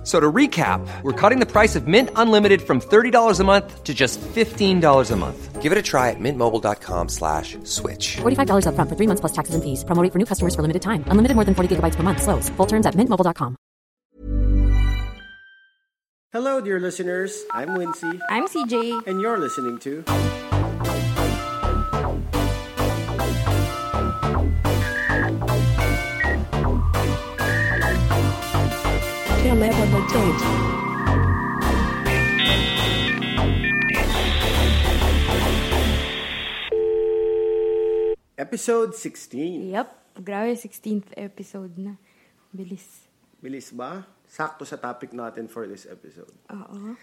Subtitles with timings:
[0.00, 3.84] F- So to recap, we're cutting the price of Mint Unlimited from $30 a month
[3.84, 5.60] to just $15 a month.
[5.60, 8.16] Give it a try at mintmobile.com slash switch.
[8.22, 9.84] $45 upfront for three months plus taxes and fees.
[9.84, 11.04] Promo rate for new customers for limited time.
[11.08, 12.22] Unlimited more than 40 gigabytes per month.
[12.22, 12.48] Slows.
[12.56, 13.56] Full terms at mintmobile.com.
[16.32, 17.44] Hello, dear listeners.
[17.52, 19.06] I'm Wincy, I'm CJ.
[19.06, 20.02] and you're listening to
[38.50, 39.74] episode 16.
[39.74, 39.88] Yep.
[40.26, 41.98] Grabe, 16th episode na.
[42.50, 43.06] Bilis.
[43.38, 44.06] Bilis ba?
[44.30, 46.30] Sakto sa topic natin for this episode.
[46.50, 46.94] Oo.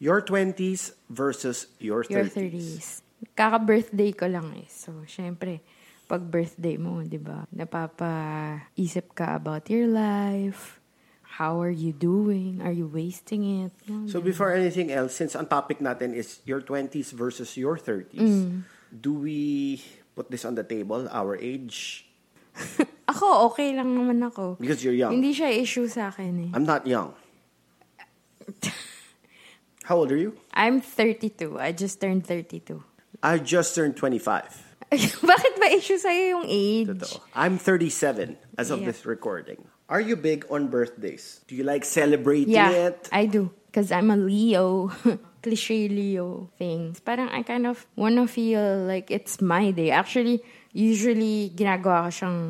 [0.00, 2.12] Your 20s versus your 30s.
[2.12, 2.86] Your 30s.
[3.32, 4.68] Kaka-birthday ko lang eh.
[4.68, 5.64] So, syempre,
[6.04, 10.83] pag birthday mo, di ba, napapaisip ka about your life.
[11.34, 12.62] How are you doing?
[12.62, 13.72] Are you wasting it?
[14.06, 18.62] So before anything else, since ang topic natin is your 20s versus your 30s, Mm.
[18.94, 19.82] do we
[20.14, 22.06] put this on the table, our age?
[23.10, 24.56] Ako, okay lang naman ako.
[24.62, 25.10] Because you're young.
[25.10, 26.50] Hindi siya issue sa akin eh.
[26.54, 27.12] I'm not young.
[29.84, 30.38] How old are you?
[30.54, 31.58] I'm 32.
[31.58, 32.78] I just turned 32.
[33.22, 34.88] I just turned 25.
[34.94, 36.88] Bakit ba issue sa'yo yung age?
[36.94, 37.20] Totoo.
[37.34, 38.86] I'm 37 as of Yeah.
[38.94, 39.66] this recording.
[39.88, 41.44] Are you big on birthdays?
[41.46, 43.08] Do you like celebrating Yeah, it?
[43.12, 43.52] I do.
[43.68, 44.90] Because I'm a Leo.
[45.44, 46.96] Cliche Leo thing.
[47.04, 49.92] Parang I kind of wanna feel like it's my day.
[49.92, 50.40] Actually,
[50.72, 52.40] usually, ginagawa ko siyang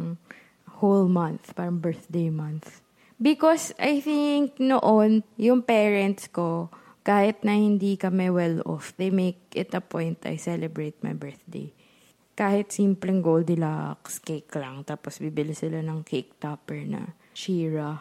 [0.78, 1.58] whole month.
[1.58, 2.78] Parang birthday month.
[3.18, 6.70] Because I think noon, yung parents ko,
[7.02, 11.74] kahit na hindi kami well off, they make it a point I celebrate my birthday.
[12.38, 18.00] Kahit simpleng Goldilocks cake lang, tapos bibili sila ng cake topper na Shira.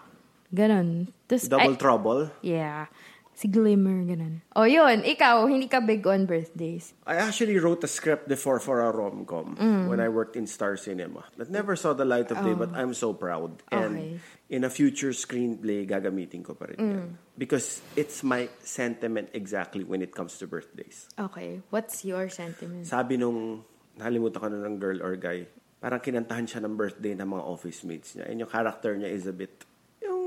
[0.54, 1.10] Ganon.
[1.28, 2.30] Tas, Double I- trouble?
[2.42, 2.88] Yeah.
[3.34, 4.46] Si Glimmer, ganun.
[4.54, 6.94] O yun, ikaw, hindi ka big on birthdays.
[7.10, 9.90] I actually wrote a script before for a rom-com Mm.
[9.90, 11.26] when I worked in Star Cinema.
[11.42, 13.66] That never saw the light of day, but I'm so proud.
[13.74, 14.06] And Oh.
[14.06, 14.22] Okay.
[14.54, 16.94] in a future screenplay, gagamitin ko pa rin yan.
[16.94, 17.10] Mm.
[17.34, 21.10] Because it's my sentiment exactly when it comes to birthdays.
[21.18, 21.66] Okay.
[21.74, 22.86] What's your sentiment?
[22.86, 23.66] Sabi nung,
[23.98, 25.50] nakalimutan ko na ng girl or guy,
[25.84, 28.32] parang kinantahan siya ng birthday ng mga office mates niya.
[28.32, 29.68] And yung character niya is a bit,
[30.00, 30.24] yung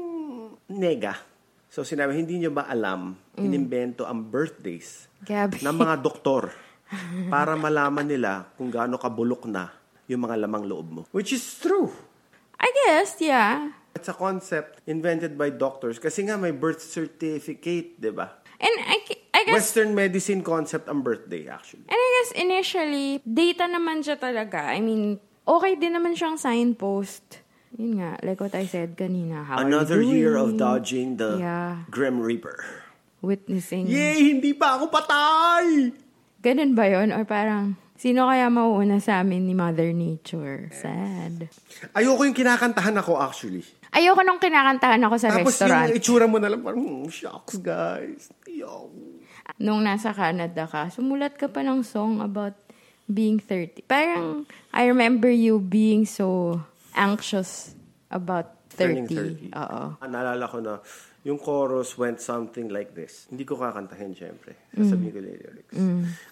[0.68, 1.16] nega.
[1.72, 5.64] So sinabi, hindi niyo ba alam, inimbento ang birthdays Gabi.
[5.64, 6.52] ng mga doktor
[7.32, 9.72] para malaman nila kung gaano kabulok na
[10.04, 11.02] yung mga lamang loob mo.
[11.08, 11.88] Which is true.
[12.60, 13.72] I guess, yeah.
[13.96, 18.44] It's a concept invented by doctors kasi nga may birth certificate, di ba?
[18.60, 18.96] And I,
[19.32, 21.88] I guess, Western medicine concept ang birthday actually.
[21.88, 24.68] and I guess initially, data naman siya talaga.
[24.68, 27.42] I mean, okay din naman siyang signpost.
[27.76, 29.44] Yun nga, like what I said kanina.
[29.44, 31.84] How Another year of dodging the Yeah.
[31.88, 32.84] Grim Reaper.
[33.20, 33.86] Witnessing.
[33.86, 34.32] Yay!
[34.32, 35.90] Hindi pa ako patay!
[36.40, 37.10] Ganun ba yun?
[37.10, 40.70] Or parang, sino kaya mauuna sa amin ni Mother Nature?
[40.70, 41.50] Sad.
[41.90, 43.66] Ayoko yung kinakantahan ako actually.
[43.90, 45.90] Ayoko nung kinakantahan ako sa Tapos restaurant.
[45.90, 48.30] yung itsura mo na lang parang, hmm, shucks guys.
[48.46, 48.88] Yo.
[49.58, 52.54] nung nasa Canada ka, sumulat ka pa ng song about
[53.06, 53.86] being 30.
[53.86, 56.60] Parang, I remember you being so
[56.94, 57.74] anxious
[58.10, 58.76] about 30.
[58.76, 59.06] Turning
[59.50, 59.56] 30.
[59.56, 59.82] Oo.
[59.98, 60.82] Ah, naalala ko na,
[61.26, 63.26] yung chorus went something like this.
[63.26, 64.70] Hindi ko kakantahin, syempre.
[64.70, 65.74] Sasabihin ko yung lyrics.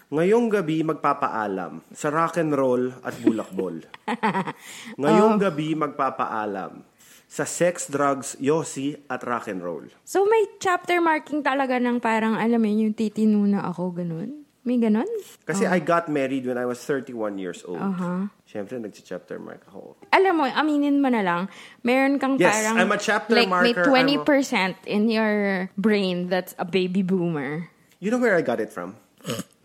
[0.07, 3.75] Ngayong gabi, magpapaalam sa rock and roll at bulakbol.
[5.01, 6.79] Ngayong gabi, magpapaalam
[7.27, 9.83] sa sex, drugs, yosi, at rock and roll.
[10.07, 14.44] So, may chapter marking talaga ng parang, alam mo yun, yung titino na ako, ganun?
[14.65, 15.05] May ganun?
[15.45, 17.77] Kasi I got married when I was 31 years old.
[17.77, 18.33] Uh-huh.
[18.49, 19.93] Siyempre, nag-chapter mark ako.
[20.09, 21.53] Alam mo, aminin mo na lang,
[21.85, 22.81] meron kang Yes, parang...
[22.81, 27.69] I'm a chapter like, marker, may I'm 20% in your brain that's a baby boomer.
[28.01, 28.97] You know where I got it from?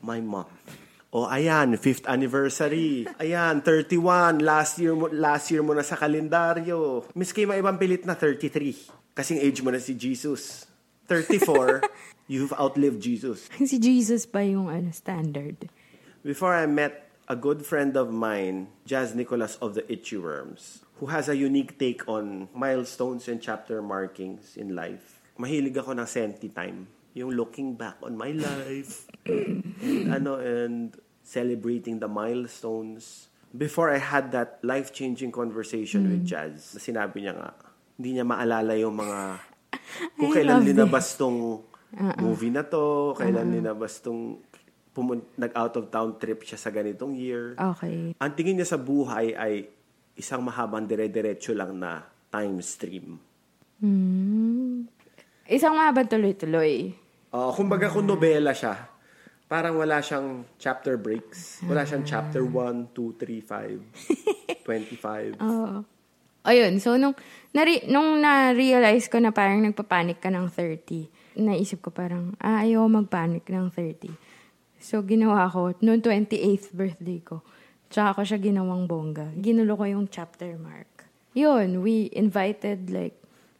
[0.05, 0.44] My mom.
[1.11, 3.08] Oh, ayan, fifth anniversary.
[3.19, 4.44] Ayan, 31.
[4.44, 7.08] Last year mo, last year mo na sa kalendaryo.
[7.17, 9.17] Miski may ibang pilit na 33.
[9.17, 10.70] Kasing age mo na si Jesus.
[11.11, 11.82] 34,
[12.31, 13.50] you've outlived Jesus.
[13.59, 15.67] si Jesus pa yung ano, standard.
[16.23, 21.11] Before I met a good friend of mine, Jazz Nicholas of the Itchy Worms, who
[21.11, 25.19] has a unique take on milestones and chapter markings in life.
[25.35, 26.87] Mahilig ako ng senti time.
[27.19, 29.11] Yung looking back on my life.
[29.27, 30.94] and, ano, and
[31.27, 33.27] celebrating the milestones.
[33.50, 37.50] Before I had that life-changing conversation with Jazz, sinabi niya nga,
[37.99, 39.19] Hindi niya maalala yung mga
[40.21, 41.69] kung I kailan linabas tong
[42.23, 44.39] movie na to, kailan linabas tong
[44.95, 47.55] pumun- nag-out of town trip siya sa ganitong year.
[47.59, 48.15] Okay.
[48.19, 49.67] Ang tingin niya sa buhay ay
[50.15, 53.19] isang mahabang dire-diretso lang na time stream.
[55.51, 56.95] Isang mahabang tuloy-tuloy.
[57.31, 58.91] Uh, kumbaga kung nobela siya,
[59.51, 61.63] parang wala siyang chapter breaks.
[61.67, 65.39] Wala siyang chapter 1, 2, 3, 5, 25.
[66.41, 67.13] Ayun, so nung,
[67.53, 72.87] nari, nung na-realize ko na parang nagpapanik ka ng 30, naisip ko parang, ah, ayaw
[72.87, 74.11] magpanik ng 30.
[74.81, 77.44] So, ginawa ko, noong 28th birthday ko,
[77.87, 79.29] tsaka ko siya ginawang bongga.
[79.37, 81.05] Ginulo ko yung chapter mark.
[81.32, 83.15] Yun, we invited like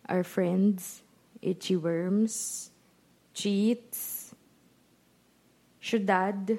[0.09, 1.05] our friends,
[1.39, 2.71] Itchy Worms,
[3.37, 4.33] Cheats,
[5.79, 6.59] Shudad,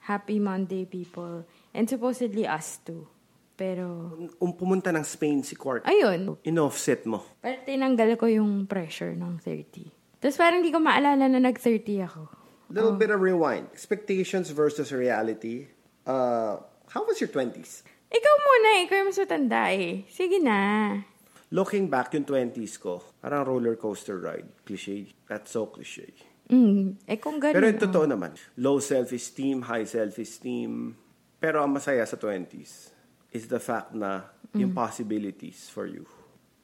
[0.00, 3.08] Happy Monday people, and supposedly us too.
[3.54, 5.86] Pero, Um, pumunta ng Spain si Quark.
[5.86, 7.22] ayun, In-offset mo.
[7.38, 9.93] parang tinanggal ko yung pressure ng 30.
[10.24, 12.32] Tapos parang hindi ko maalala na nag-30 ako.
[12.72, 13.68] Little bit of rewind.
[13.76, 15.68] Expectations versus reality.
[16.08, 16.64] Uh,
[16.96, 17.84] how was your 20s?
[18.08, 20.08] Ikaw muna, ikaw yung mas matanda eh.
[20.08, 20.56] Sige na.
[21.52, 24.48] Looking back yung 20s ko, parang roller coaster ride.
[24.64, 25.12] Cliche.
[25.28, 26.16] That's so cliche.
[26.48, 27.60] Mm, eh kung ganun.
[27.60, 27.84] Pero yung oh.
[27.84, 28.32] totoo naman.
[28.56, 30.96] Low self-esteem, high self-esteem.
[31.36, 32.96] Pero ang masaya sa 20s
[33.28, 36.08] is the fact na yung possibilities for you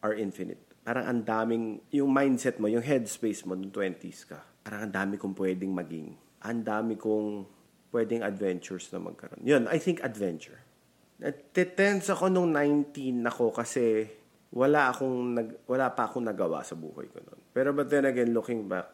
[0.01, 0.70] are infinite.
[0.81, 5.21] Parang ang daming, yung mindset mo, yung headspace mo nung 20s ka, parang ang dami
[5.21, 6.17] kong pwedeng maging.
[6.41, 7.45] Ang dami kong
[7.93, 9.43] pwedeng adventures na magkaroon.
[9.45, 10.59] Yun, I think adventure.
[11.21, 12.97] Natitense ako nung 19
[13.29, 14.09] ako kasi
[14.51, 17.41] wala akong nag, wala pa akong nagawa sa buhay ko noon.
[17.53, 18.89] Pero but then again, looking back,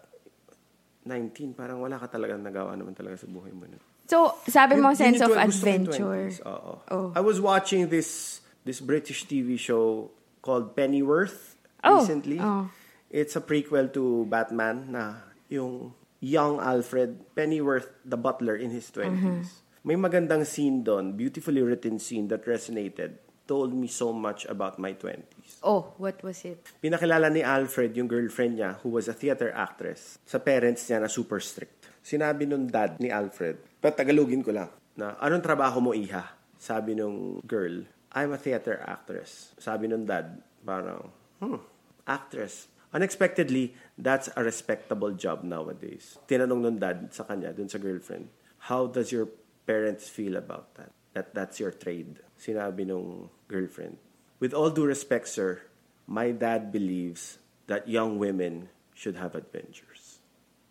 [1.06, 3.80] 19, parang wala ka talagang nagawa naman talaga sa buhay mo nun.
[4.06, 6.30] So, sabi mo Yun- sense yun of adventure.
[6.30, 6.72] 20s, Oo.
[6.90, 7.08] Oh.
[7.14, 10.10] I was watching this this British TV show
[10.42, 11.55] called Pennyworth
[11.86, 12.38] Oh, recently.
[12.42, 12.68] oh.
[13.08, 19.14] It's a prequel to Batman na yung young Alfred Pennyworth, the butler in his 20s.
[19.14, 19.40] Mm-hmm.
[19.86, 24.90] May magandang scene doon, beautifully written scene that resonated, told me so much about my
[24.90, 25.62] 20s.
[25.62, 26.66] Oh, what was it?
[26.82, 31.06] Pinakilala ni Alfred yung girlfriend niya who was a theater actress sa parents niya na
[31.06, 31.86] super strict.
[32.02, 36.34] Sinabi nung dad ni Alfred, patagalugin ko lang, na anong trabaho mo iha?
[36.58, 39.54] Sabi nung girl, I'm a theater actress.
[39.62, 41.62] Sabi nung dad, parang, hmm,
[42.06, 42.68] actress.
[42.94, 46.16] Unexpectedly, that's a respectable job nowadays.
[46.30, 48.30] Tinanong nung dad sa kanya, dun sa girlfriend,
[48.70, 49.28] how does your
[49.66, 50.94] parents feel about that?
[51.12, 52.22] That that's your trade.
[52.38, 53.98] Sinabi nung girlfriend,
[54.38, 55.60] with all due respect, sir,
[56.06, 60.22] my dad believes that young women should have adventures.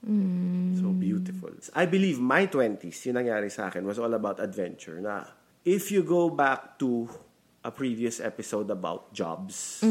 [0.05, 1.49] So beautiful.
[1.73, 5.01] I believe my 20s, yung nangyari sa akin, was all about adventure.
[5.01, 5.25] Na
[5.65, 7.09] if you go back to
[7.65, 9.81] a previous episode about jobs,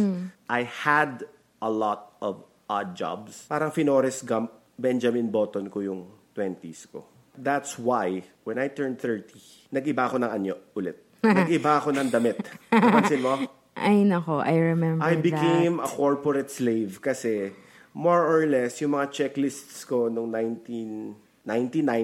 [0.46, 1.26] I had
[1.58, 3.50] a lot of odd jobs.
[3.50, 6.06] Parang Finores Gump, Benjamin Button ko yung
[6.38, 7.02] 20s ko.
[7.34, 11.02] That's why, when I turned 30, nag-iba ako ng anyo ulit.
[11.24, 12.38] Nag-iba ako ng damit.
[12.70, 13.34] Napansin mo?
[13.74, 15.90] Ay, nako, I remember I became that.
[15.90, 17.50] a corporate slave kasi
[17.90, 21.18] more or less yung mga checklists ko nung 1999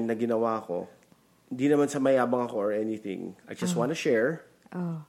[0.03, 0.91] na ginawa ko,
[1.47, 3.39] hindi naman sa mayabang ako or anything.
[3.47, 4.43] I just wanna share.
[4.75, 5.07] Oh.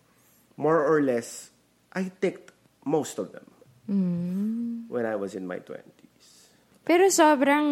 [0.62, 1.50] More or less,
[1.90, 2.54] I ticked
[2.86, 3.50] most of them
[3.90, 4.86] Mm.
[4.88, 6.54] when I was in my 20s.
[6.82, 7.66] Pero sobrang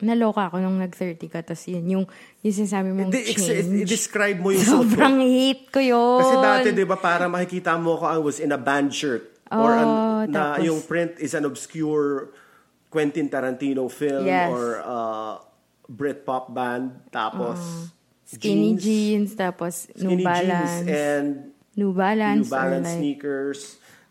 [0.00, 1.40] naloka ako nung nag-30 ka.
[1.40, 2.04] Tapos yun, yung,
[2.40, 3.84] yung sinasabi mong ex- change.
[3.84, 6.20] describe mo yung suit sobrang hate ko yun.
[6.20, 9.28] Kasi dati, di ba, para makikita mo ko, I was in a band shirt.
[9.52, 12.32] or an, Oh, na tapos- yung print is an obscure
[12.88, 14.48] Quentin Tarantino film Yes.
[14.48, 15.36] or uh,
[15.86, 17.08] Britpop band.
[17.08, 17.60] Tapos,
[18.24, 20.48] Skinny jeans, tapos New skinny Balance.
[20.48, 21.28] jeans and
[21.76, 22.46] New Balance.
[22.46, 23.60] New Balance like sneakers.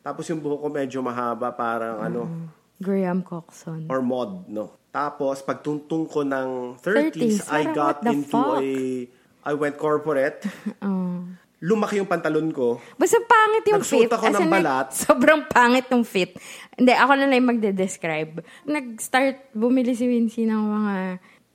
[0.01, 2.21] Tapos yung buhok ko medyo mahaba, parang ano,
[2.81, 3.85] Graham Coxon.
[3.85, 4.81] or mod, no?
[4.91, 8.59] Tapos, pagtuntong ko ng 30s, 30s, I got into fuck?
[8.59, 8.67] a,
[9.47, 10.43] I went corporate.
[10.83, 11.23] Oh.
[11.61, 12.81] Lumaki yung pantalon ko.
[12.97, 14.17] Basta pangit yung Nagsuot fit.
[14.17, 14.87] ako As ng in, like, balat.
[15.05, 16.33] sobrang pangit yung fit.
[16.73, 18.41] Hindi, ako na lang magde-describe.
[18.65, 20.95] Nag-start, bumili si Wincy ng mga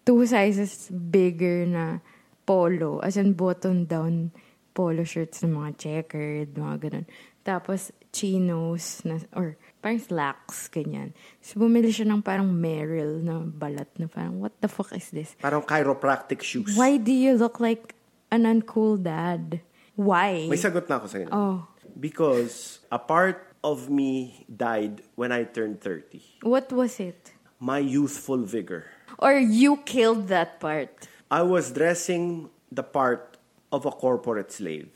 [0.06, 1.98] two sizes bigger na
[2.46, 3.02] polo.
[3.02, 4.30] As in, button-down
[4.76, 7.06] polo shirts na mga checkered, mga ganun.
[7.40, 11.16] Tapos, chinos, na, or parang slacks, ganyan.
[11.40, 15.32] So, bumili siya ng parang Merrill na balat na parang, what the fuck is this?
[15.40, 16.76] Parang chiropractic shoes.
[16.76, 17.96] Why do you look like
[18.28, 19.64] an uncool dad?
[19.96, 20.44] Why?
[20.52, 21.30] May sagot na ako sa inyo.
[21.32, 21.64] Oh.
[21.96, 26.44] Because a part of me died when I turned 30.
[26.44, 27.32] What was it?
[27.56, 28.84] My youthful vigor.
[29.16, 31.08] Or you killed that part?
[31.32, 33.35] I was dressing the part
[33.72, 34.88] of a corporate slave.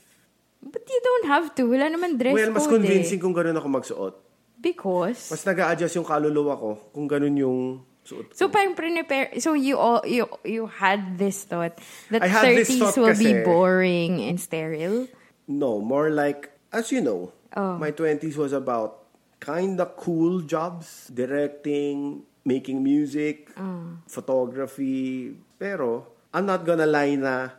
[0.61, 1.65] But you don't have to.
[1.65, 3.23] Wala naman dress well, mas convincing eh.
[3.23, 4.15] kung ganun ako magsuot.
[4.61, 7.59] Because, Mas nag adjust yung kaluluwa ko kung ganun yung
[8.05, 8.33] suot ko.
[8.37, 11.73] so parang prepare, so you all, you, you had this thought
[12.13, 15.09] that I had this 30s thought will be kasi- boring and sterile.
[15.49, 17.75] No, more like, as you know, Oh.
[17.81, 19.03] my 20s was about
[19.41, 23.97] kind of cool jobs, directing, making music, Oh.
[24.07, 25.35] photography.
[25.57, 27.49] Pero, I'm not gonna lie na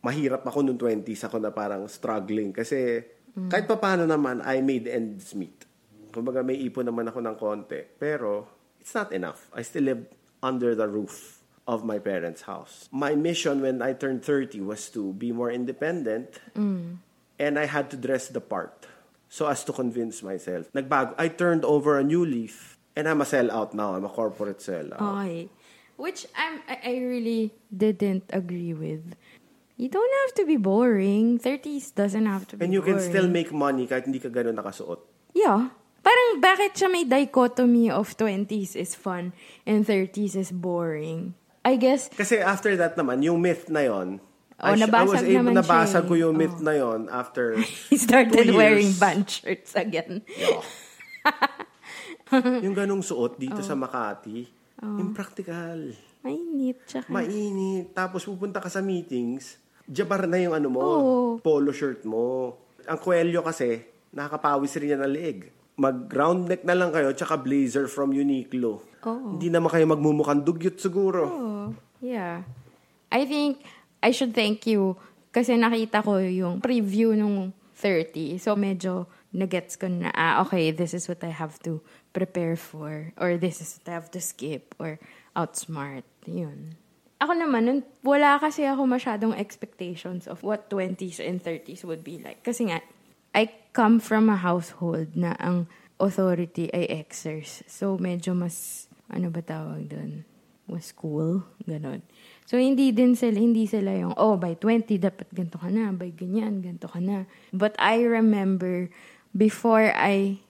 [0.00, 2.52] mahirap ako nung 20s ako na parang struggling.
[2.52, 3.46] Kasi, Mm.
[3.46, 5.64] kahit pa paano naman, I made ends meet.
[6.10, 7.78] Kumbaga, may ipon naman ako ng konti.
[7.96, 8.48] Pero,
[8.82, 9.46] it's not enough.
[9.54, 10.02] I still live
[10.42, 11.38] under the roof
[11.70, 12.88] of my parents' house.
[12.90, 16.42] My mission when I turned 30 was to be more independent
[17.38, 18.90] and I had to dress the part
[19.30, 20.66] so as to convince myself.
[20.74, 21.14] Nagbago.
[21.14, 23.94] I turned over a new leaf and I'm a sellout now.
[23.94, 24.98] I'm a corporate sellout.
[24.98, 25.46] Okay.
[25.94, 29.14] Which I'm, I really didn't agree with.
[29.80, 31.40] You don't have to be boring.
[31.40, 33.08] 30s doesn't have to be and you can boring.
[33.08, 35.00] still make money kahit hindi ka ganun nakasuot.
[35.32, 35.72] Yeah.
[36.00, 39.32] Parang bakit siya may dichotomy of 20s is fun
[39.64, 41.32] and 30s is boring?
[41.60, 44.20] I guess, Kasi after that naman, yung myth na yon,
[44.60, 46.08] Oh, I, sh- I was nabasag able, naman siya nabasag eh.
[46.08, 46.64] ko yung myth Oh.
[46.64, 47.44] na yon after
[47.88, 50.20] he started wearing band shirts again.
[52.64, 53.64] yung ganung suot dito Oh.
[53.64, 54.44] sa Makati,
[55.00, 55.92] impractical.
[56.20, 56.76] Mainit.
[56.84, 57.92] Tsaka, Mainit.
[57.92, 59.56] Tapos pupunta ka sa meetings,
[59.88, 61.24] jabar na yung ano mo, Oo.
[61.40, 62.56] polo shirt mo.
[62.84, 65.38] Ang kwelyo kasi, nakakapawis rin yan ng leeg.
[65.80, 68.84] Mag-round neck na lang kayo, tsaka blazer from Uniqlo.
[69.06, 69.36] Oo.
[69.36, 71.22] Hindi naman kayo magmumukhang dugyot siguro.
[71.24, 71.66] Oh,
[72.04, 72.44] yeah.
[73.10, 73.64] I think
[74.00, 74.96] I should thank you
[75.30, 78.38] kasi nakita ko yung preview nung 30.
[78.38, 81.80] So medyo nagets ko na, ah, okay, this is what I have to
[82.12, 83.14] prepare for.
[83.16, 84.74] Or this is what I have to skip.
[84.78, 84.98] Or
[85.34, 86.04] outsmart.
[86.26, 86.76] Yun.
[87.20, 92.16] Ako naman, nun, wala kasi ako masyadong expectations of what 20s and 30s would be
[92.16, 92.40] like.
[92.40, 92.80] Kasi nga,
[93.36, 95.68] I come from a household na ang
[96.00, 97.60] authority ay exers.
[97.68, 100.24] So, medyo mas, ano ba tawag doon?
[100.64, 101.44] Was cool.
[101.68, 102.00] Ganon.
[102.48, 105.92] So, hindi din sila, hindi sila yung, oh, by 20, dapat ganito ka na.
[105.92, 107.28] By ganyan, ganito ka na.
[107.52, 108.88] But I remember,
[109.36, 110.40] before I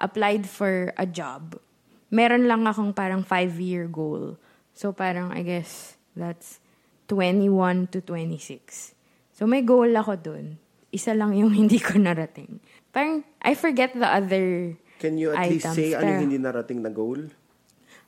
[0.00, 1.60] applied for a job,
[2.08, 4.40] meron lang akong parang five-year goal.
[4.72, 6.58] So, parang, I guess, that's
[7.10, 8.94] 21 to 26.
[9.34, 10.58] So, may goal ako dun.
[10.94, 12.58] Isa lang yung hindi ko narating.
[12.94, 16.88] Parang, I forget the other Can you at least items, say ano hindi narating na
[16.88, 17.28] goal?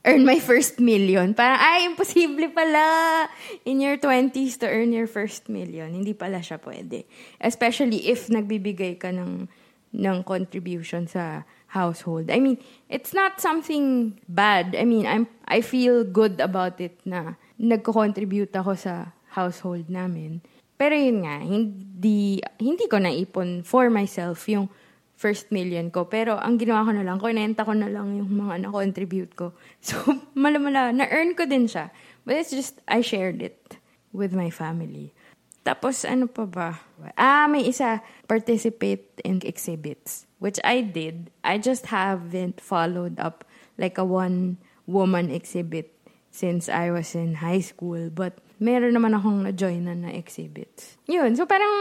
[0.07, 1.35] earn my first million.
[1.35, 3.27] Parang, ay, imposible pala
[3.67, 5.91] in your 20s to earn your first million.
[5.91, 7.05] Hindi pala siya pwede.
[7.43, 9.51] Especially if nagbibigay ka ng,
[9.91, 11.43] ng contribution sa
[11.75, 12.31] household.
[12.31, 14.79] I mean, it's not something bad.
[14.79, 20.41] I mean, I'm, I feel good about it na nagko-contribute ako sa household namin.
[20.77, 24.69] Pero yun nga, hindi, hindi ko naipon for myself yung
[25.17, 26.05] first million ko.
[26.05, 29.57] Pero ang ginawa ko na lang, kunenta ko na lang yung mga na-contribute ko.
[29.87, 29.97] So,
[30.37, 31.89] malamala, na-earn ko din siya.
[32.29, 33.81] But it's just, I shared it
[34.13, 35.17] with my family.
[35.65, 36.69] Tapos, ano pa ba?
[37.17, 40.29] Ah, may isa, participate in exhibits.
[40.39, 41.33] Which I did.
[41.41, 43.49] I just haven't followed up
[43.81, 45.96] like a one-woman exhibit
[46.37, 48.13] since I was in high school.
[48.13, 51.01] But, meron naman akong na-join na na exhibits.
[51.09, 51.33] Yun.
[51.33, 51.73] So, parang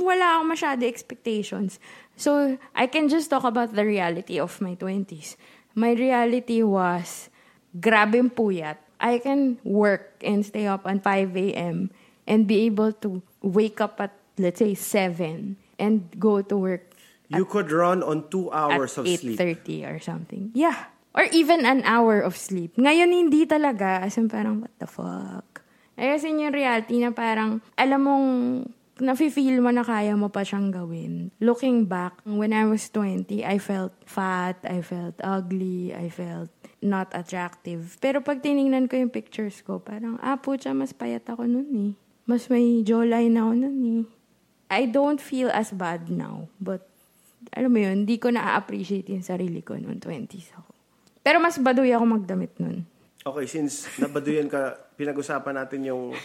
[0.00, 1.76] wala akong masyado expectations.
[2.16, 5.36] So, I can just talk about the reality of my 20s.
[5.76, 7.28] My reality was,
[7.76, 8.80] grabe puyat.
[8.96, 11.92] I can work and stay up at 5 a.m.
[12.24, 16.90] and be able to wake up at, let's say, 7 and go to work
[17.30, 19.38] You could run on two hours at of sleep.
[19.38, 20.50] 8.30 or something.
[20.50, 20.90] Yeah.
[21.10, 22.78] Or even an hour of sleep.
[22.78, 23.98] Ngayon, hindi talaga.
[24.02, 25.66] As in, parang, what the fuck?
[25.98, 28.28] Ay, kasi yung reality na parang, alam mong,
[29.00, 31.34] nafe-feel mo na kaya mo pa siyang gawin.
[31.42, 36.52] Looking back, when I was 20, I felt fat, I felt ugly, I felt
[36.84, 37.98] not attractive.
[37.98, 41.92] Pero pag tiningnan ko yung pictures ko, parang, ah, putya, mas payat ako nun eh.
[42.28, 44.02] Mas may jawline ako nun eh.
[44.70, 46.86] I don't feel as bad now, but
[47.50, 50.79] alam mo yun, hindi ko na-appreciate yung sarili ko noong 20s ako.
[51.20, 52.84] Pero mas baduy ako magdamit nun.
[53.20, 56.16] Okay, since nabaduyan ka, pinag-usapan natin yung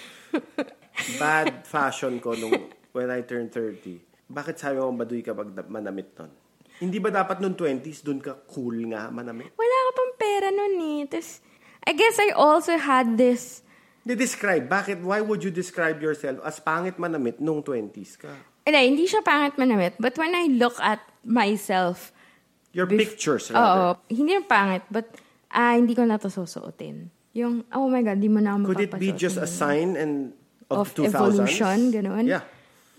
[1.22, 4.00] bad fashion ko nung when I turned 30.
[4.32, 6.32] Bakit sabi mo baduy ka pag manamit nun?
[6.80, 9.52] Hindi ba dapat nung 20s, dun ka cool nga manamit?
[9.56, 11.00] Wala ka pang pera nun eh.
[11.08, 11.40] Tapos,
[11.88, 13.64] I guess I also had this,
[14.06, 14.70] Di-describe.
[14.70, 15.02] Bakit?
[15.02, 18.30] Why would you describe yourself as pangit manamit nung 20s ka?
[18.66, 22.10] hindi, hindi siya pangit manamit, but when I look at myself,
[22.76, 23.96] Your Bef- pictures, oo, rather.
[24.12, 25.08] hindi yung pangit, but
[25.48, 27.08] ah, hindi ko na to susuotin.
[27.32, 30.36] Yung, oh my God, di mo na ako Could it be just a sign and
[30.68, 31.16] of, Of 2000s?
[31.16, 32.28] evolution, ganun?
[32.28, 32.44] Yeah.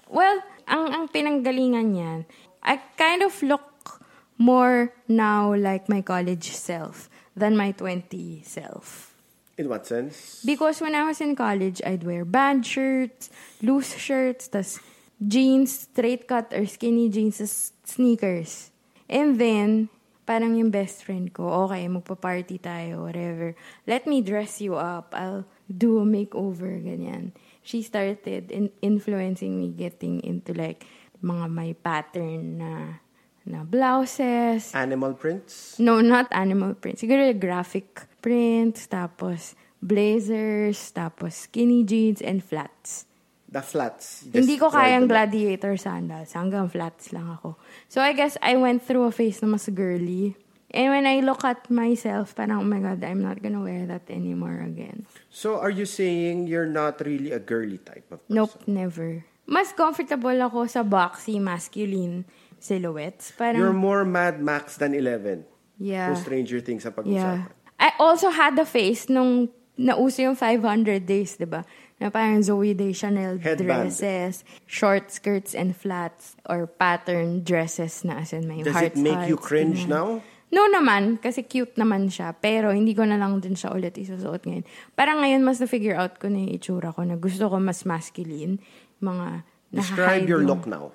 [0.09, 2.21] Well, ang ang pinanggalingan niyan,
[2.65, 4.01] I kind of look
[4.41, 9.13] more now like my college self than my 20 self.
[9.57, 10.45] In what sense?
[10.45, 13.33] Because when I was in college, I'd wear band shirts,
[13.65, 14.81] loose shirts, tas
[15.17, 17.41] jeans, straight cut or skinny jeans,
[17.85, 18.69] sneakers.
[19.09, 19.89] And then,
[20.27, 23.55] parang yung best friend ko, okay, magpa-party tayo, whatever.
[23.87, 25.15] Let me dress you up.
[25.15, 27.31] I'll do a makeover, ganyan.
[27.63, 30.87] She started in influencing me getting into like
[31.23, 33.03] mga may pattern na
[33.47, 35.79] na blouses, Animal prints?
[35.79, 36.99] No, not animal print.
[36.99, 43.07] Siguro graphic prints, tapos blazers, tapos skinny jeans, and flats.
[43.47, 44.27] The flats.
[44.27, 46.35] Hindi ko kayang gladiator sandals.
[46.35, 47.55] Hanggang flats lang ako.
[47.87, 50.35] So, I guess I went through a phase na mas girly.
[50.75, 54.11] And when I look at myself, parang, oh my God, I'm not gonna wear that
[54.11, 55.07] anymore again.
[55.31, 58.35] So are you saying you're not really a girly type of person?
[58.35, 59.23] Nope, never.
[59.47, 62.27] Mas comfortable ako sa boxy, masculine
[62.59, 63.31] silhouettes.
[63.39, 65.47] Parang, You're more Mad Max than Eleven.
[65.79, 66.11] yeah.
[66.11, 66.99] Kung Stranger Things sa Yeah.
[66.99, 67.53] pag-usapan.
[67.79, 69.49] I also had the face nung
[69.79, 71.63] nauso yung 500 days, di ba?
[71.97, 73.89] Na parang Zoe de Chanel Headband.
[73.89, 79.01] dresses, short skirts and flats, or pattern dresses na as in may Does hearts, it
[79.01, 79.97] make you hearts, cringe ganyan.
[79.97, 80.09] now?
[80.53, 82.37] No naman, kasi cute naman siya.
[82.37, 84.63] Pero hindi ko na lang din siya ulit isusuot ngayon.
[84.95, 88.61] Parang ngayon mas na-figure out ko na yung itsura ko na gusto ko mas masculine.
[89.03, 90.95] Mga Describe your look now.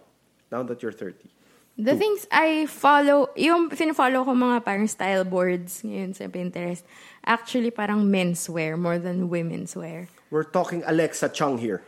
[0.54, 1.28] Now that you're 30.
[1.82, 6.86] The things I follow, yung sinafollow ko mga parang style boards ngayon sa Pinterest,
[7.26, 10.08] actually parang menswear more than women's wear.
[10.32, 11.84] We're talking Alexa Chung here.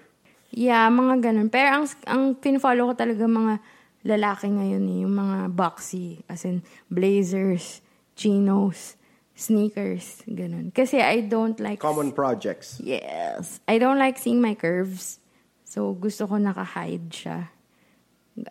[0.52, 1.48] Yeah, mga ganun.
[1.48, 3.64] Pero ang, ang pinafollow ko talaga mga
[4.04, 6.60] lalaki ngayon eh, yung mga boxy, as in
[6.92, 7.80] blazers,
[8.20, 9.00] chinos,
[9.32, 10.76] sneakers, ganun.
[10.76, 11.80] Kasi I don't like...
[11.80, 12.84] Common projects.
[12.84, 13.64] Yes.
[13.66, 15.24] I don't like seeing my curves.
[15.64, 17.48] So, gusto ko naka-hide siya.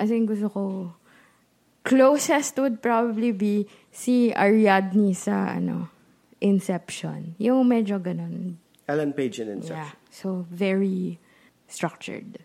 [0.01, 0.63] As in, gusto ko...
[1.85, 5.91] Closest would probably be si Ariadne sa, ano,
[6.41, 7.35] Inception.
[7.39, 8.62] Yung medyo ganun.
[8.93, 9.89] Ellen Page in Inception.
[9.89, 10.13] Yeah.
[10.13, 11.17] So, very
[11.65, 12.45] structured.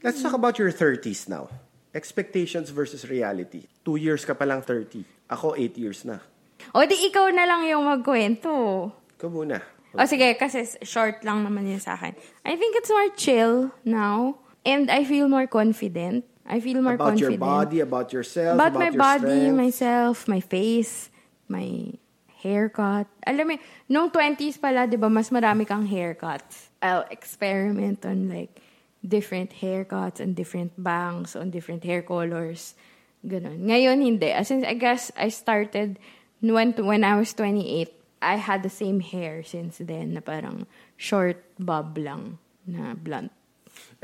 [0.00, 1.48] Let's talk about your 30s now.
[1.92, 3.68] Expectations versus reality.
[3.84, 5.04] Two years ka pa lang 30.
[5.28, 6.24] Ako, eight years na.
[6.72, 8.90] O, di ikaw na lang yung magkwento.
[9.20, 9.60] Ikaw muna.
[9.94, 12.16] O, sige, kasi short lang naman yun sa akin.
[12.42, 14.42] I think it's more chill now.
[14.64, 16.24] And I feel more confident.
[16.44, 17.36] I feel more about confident.
[17.36, 19.56] your body, about yourself, about, about, my your body, strength.
[19.56, 21.08] myself, my face,
[21.48, 21.96] my
[22.44, 23.08] haircut.
[23.24, 23.54] Alam mo,
[23.88, 26.68] nung 20s pala, di ba, mas marami kang haircuts.
[26.84, 28.60] I'll experiment on like
[29.00, 32.76] different haircuts and different bangs on different hair colors.
[33.24, 33.64] Ganon.
[33.64, 34.28] Ngayon, hindi.
[34.28, 35.96] As in, I guess I started
[36.44, 37.88] when, when I was 28,
[38.20, 40.68] I had the same hair since then na parang
[41.00, 42.36] short bob lang
[42.68, 43.32] na blunt.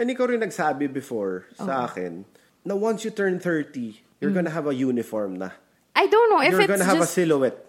[0.01, 1.69] And ikaw rin nagsabi before Oh.
[1.69, 2.25] sa akin
[2.65, 5.53] na once you turn 30, you're gonna have a uniform na.
[5.97, 6.49] I don't know Mm.
[6.49, 7.13] if you're it's gonna have just...
[7.13, 7.61] a silhouette.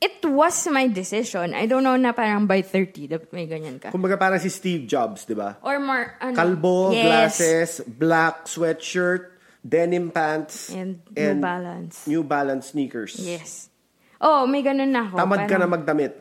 [0.00, 1.52] It was my decision.
[1.52, 3.92] I don't know na parang by 30, dapat may ganyan ka.
[3.92, 5.60] Kumbaga parang si Steve Jobs, di ba?
[5.60, 7.04] Or more, ano, Kalbo, yes.
[7.04, 11.94] glasses, black sweatshirt, denim pants, And New Balance.
[12.08, 13.20] New Balance sneakers.
[13.20, 13.68] Yes.
[14.16, 15.20] Oh, may ganun na ako.
[15.20, 16.12] Tamad ka na Parang- magdamit.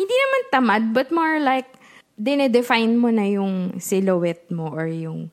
[0.00, 1.68] Hindi naman tamad, but more like,
[2.16, 5.28] dinedefine mo na yung silhouette mo or yung,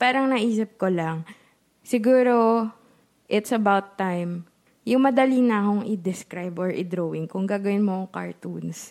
[0.00, 1.28] parang naisip ko lang,
[1.84, 2.68] siguro,
[3.28, 4.48] it's about time,
[4.82, 8.90] yung madali na akong i-describe or i-drawing kung gagawin mo akong cartoons.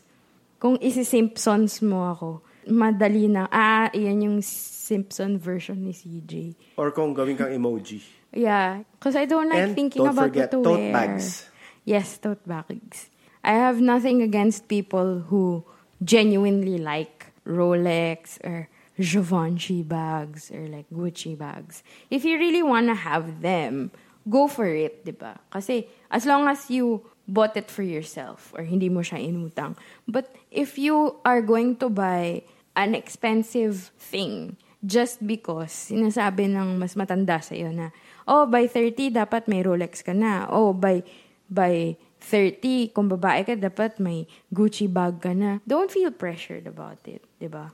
[0.61, 2.29] Kung isi-Simpsons mo ako,
[2.69, 6.55] madali na, ah, iyan yung Simpson version ni CJ.
[6.77, 8.03] Or kung gawin kang emoji.
[8.31, 10.93] Yeah, because I don't like And thinking don't about forget what to tote wear.
[10.93, 11.49] bags.
[11.83, 13.11] Yes, tote bags.
[13.43, 15.65] I have nothing against people who
[16.03, 18.69] genuinely like Rolex or
[19.01, 21.81] Givenchy bags or like Gucci bags.
[22.09, 23.89] If you really want to have them,
[24.27, 25.39] go for it, di ba?
[25.49, 29.77] Kasi as long as you bought it for yourself or hindi mo siya inutang.
[30.07, 32.43] But if you are going to buy
[32.75, 37.93] an expensive thing just because sinasabi ng mas matanda sa iyo na,
[38.25, 40.49] oh, by 30, dapat may Rolex ka na.
[40.49, 41.05] Oh, by,
[41.47, 45.61] by 30, kung babae ka, dapat may Gucci bag ka na.
[45.65, 47.73] Don't feel pressured about it, di ba?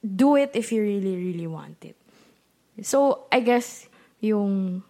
[0.00, 1.96] Do it if you really, really want it.
[2.80, 3.90] So, I guess,
[4.22, 4.82] yung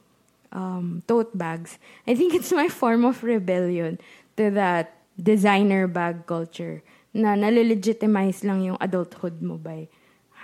[0.52, 3.98] um, tote bags, I think it's my form of rebellion
[4.36, 6.82] to that designer bag culture
[7.12, 9.88] na nalilegitimize lang yung adulthood mo by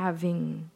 [0.01, 0.71] having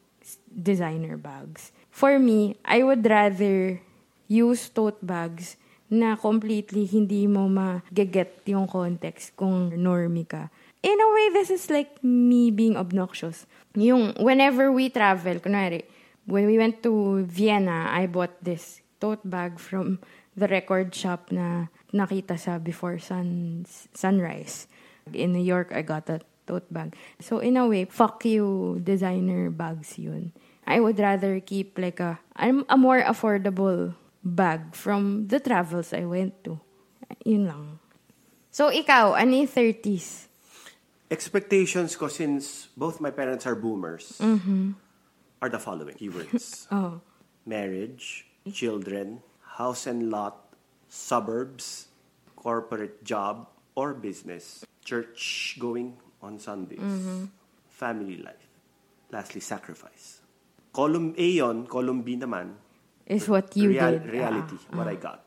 [0.47, 1.71] designer bags.
[1.91, 3.81] For me, I would rather
[4.29, 5.57] use tote bags
[5.89, 10.53] na completely hindi mo ma-get yung context kung normie ka.
[10.85, 13.49] In a way, this is like me being obnoxious.
[13.75, 15.83] Yung whenever we travel, kunwari,
[16.29, 19.99] when we went to Vienna, I bought this tote bag from
[20.35, 24.67] the record shop na nakita sa before sun, sunrise.
[25.11, 26.95] In New York, I got a tote bag.
[27.19, 30.31] So in a way, fuck you designer bags yun.
[30.67, 36.43] I would rather keep like a, a more affordable bag from the travels I went
[36.43, 36.59] to.
[37.25, 37.79] Yun lang.
[38.51, 40.29] So ikaw, ano yung 30s?
[41.09, 44.21] Expectations ko since both my parents are boomers
[45.41, 46.67] are the following keywords.
[46.71, 47.01] Oh.
[47.45, 49.21] Marriage, children,
[49.57, 50.53] house and lot,
[50.87, 51.87] suburbs,
[52.35, 56.81] corporate job or business, church going on Sundays,
[57.69, 58.45] family life.
[59.11, 60.21] Lastly, sacrifice.
[60.73, 62.53] Column A yon, column B naman,
[63.09, 64.05] Is what you real- did.
[64.05, 64.93] reality, Ah, what ah.
[64.93, 65.23] I got.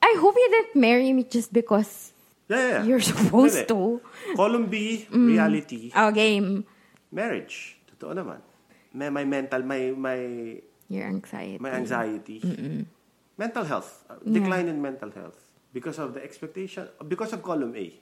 [0.00, 2.12] I hope you didn't marry me just because
[2.50, 2.82] Yeah, yeah.
[2.82, 4.00] You're supposed to.
[4.34, 6.66] Column B, reality, oh, game.
[7.14, 7.78] marriage.
[7.94, 8.42] Totoo naman.
[8.90, 10.18] May, my mental, my, my,
[10.90, 11.58] Your anxiety.
[11.62, 12.42] my anxiety.
[13.38, 14.04] Mental health.
[14.10, 15.38] uh, Decline in mental health.
[15.72, 17.94] Because of the expectation, because of column A.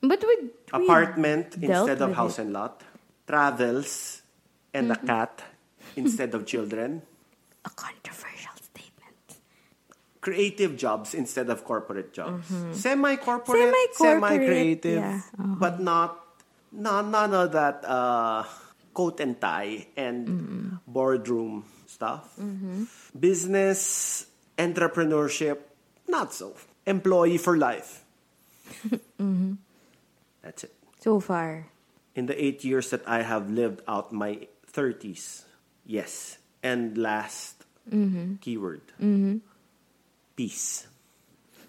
[0.00, 2.46] But we Apartment instead of house it.
[2.46, 2.80] and lot.
[3.26, 4.22] Travels
[4.72, 5.42] and a cat
[5.96, 7.02] instead of children.
[7.66, 9.42] A controversial statement.
[10.22, 12.46] Creative jobs instead of corporate jobs.
[12.72, 15.20] Semi-corporate, Semi-corporate, semi-creative, yeah.
[15.38, 15.56] Uh-huh.
[15.58, 16.24] but not,
[16.72, 18.44] not none of that uh,
[18.94, 21.64] coat and tie and boardroom
[22.00, 22.32] stuff.
[22.40, 22.88] Mm-hmm.
[23.12, 24.24] Business,
[24.56, 25.68] entrepreneurship,
[26.08, 26.56] not so.
[26.88, 28.00] Employee for life.
[29.20, 29.60] Mm-hmm.
[30.40, 30.72] That's it.
[31.04, 31.68] So far.
[32.16, 35.44] in the eight years that I have lived out my 30s.
[35.84, 36.38] Yes.
[36.64, 38.40] And last mm-hmm.
[38.40, 38.80] keyword
[40.36, 40.88] peace.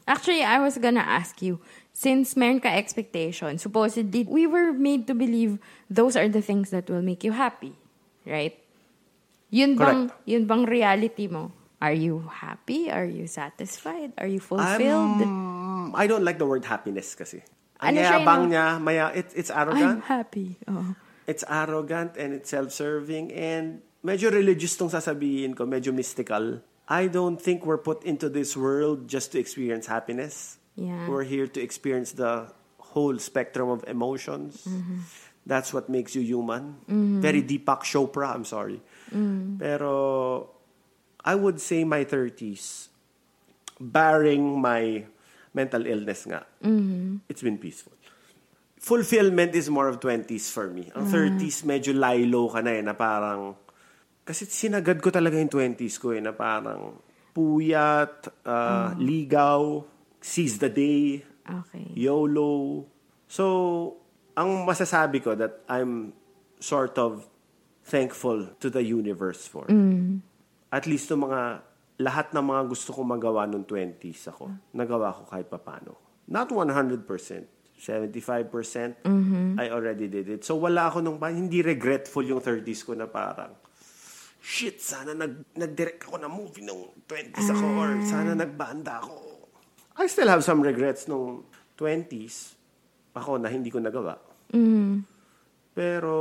[0.07, 1.59] Actually, I was gonna ask you,
[1.91, 5.59] since meron ka expectation, supposedly, we were made to believe
[5.91, 7.75] those are the things that will make you happy.
[8.25, 8.60] Right?
[9.51, 10.27] Yun bang, Correct.
[10.27, 11.51] yun bang reality mo?
[11.81, 12.87] Are you happy?
[12.87, 14.13] Are you satisfied?
[14.17, 15.19] Are you fulfilled?
[15.21, 17.41] I'm, I don't like the word happiness kasi.
[17.81, 20.03] Ang Ano yabang niya, maya, it, it's I'm arrogant.
[20.05, 20.55] happy.
[20.69, 20.93] Oh.
[21.25, 26.61] It's arrogant and it's self-serving and medyo religious tong sasabihin ko, medyo mystical.
[26.87, 30.61] I don't think we're put into this world just to experience happiness.
[30.77, 31.09] Yeah.
[31.09, 34.63] We're here to experience the whole spectrum of emotions.
[34.69, 34.99] Mm-hmm.
[35.45, 36.77] That's what makes you human.
[36.85, 38.77] Very Deepak Chopra, I'm sorry.
[39.11, 39.59] Mm.
[39.59, 39.91] Pero
[41.21, 42.89] I would say my 30s,
[43.77, 45.05] barring my
[45.53, 47.27] mental illness nga, Mm-hmm.
[47.27, 47.93] it's been peaceful.
[48.81, 50.89] Fulfillment is more of 20s for me.
[50.97, 53.53] Ang 30s, medyo lie-low ka na eh, na parang,
[54.25, 56.97] kasi sinagad ko talaga yung 20s ko eh, na parang
[57.29, 59.85] puyat, uh, ligaw,
[60.17, 61.91] seize the day, Okay.
[61.97, 62.85] YOLO.
[63.27, 63.43] So,
[64.37, 66.13] ang masasabi ko that I'm
[66.61, 67.25] sort of
[67.85, 69.65] thankful to the universe for.
[70.71, 71.65] At least yung mga,
[72.01, 76.23] lahat ng mga gusto kong magawa nung 20s ako, nagawa ko kahit papano.
[76.31, 77.05] Not 100%.
[77.81, 79.09] 75%,
[79.57, 80.45] I already did it.
[80.45, 83.57] So, wala ako nung, hindi regretful yung 30s ko na parang,
[84.37, 89.17] shit, sana nag, nag-direct ako ng movie nung 20s ako or sana nagbanda ako.
[89.97, 91.41] I still have some regrets nung
[91.73, 92.53] 20s
[93.17, 94.13] ako na hindi ko nagawa.
[95.73, 96.13] Pero,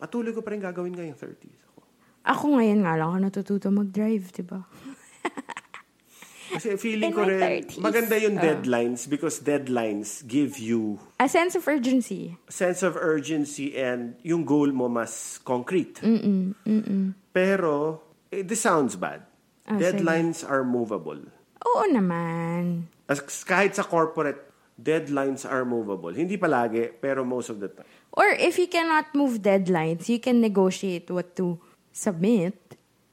[0.00, 1.80] patuloy ko pa rin gagawin ngayong 30s ako.
[2.22, 4.60] Ako ngayon nga lang ako natututo mag-drive, di ba?
[6.50, 7.78] Kasi feeling In ko rin, 30s.
[7.78, 8.42] maganda yung Ah.
[8.42, 12.34] deadlines because deadlines give you A sense of urgency.
[12.50, 16.02] sense of urgency and yung goal mo mas concrete.
[17.30, 19.22] Pero, eh, this sounds bad.
[19.62, 20.02] Ah, sige.
[20.02, 21.22] deadlines are movable.
[21.62, 22.90] Oo naman.
[23.06, 24.49] As, kahit sa corporate,
[24.80, 26.10] deadlines are movable.
[26.10, 27.84] Hindi palagi, pero most of the time.
[28.10, 31.60] Or if you cannot move deadlines, you can negotiate what to
[31.92, 32.56] submit.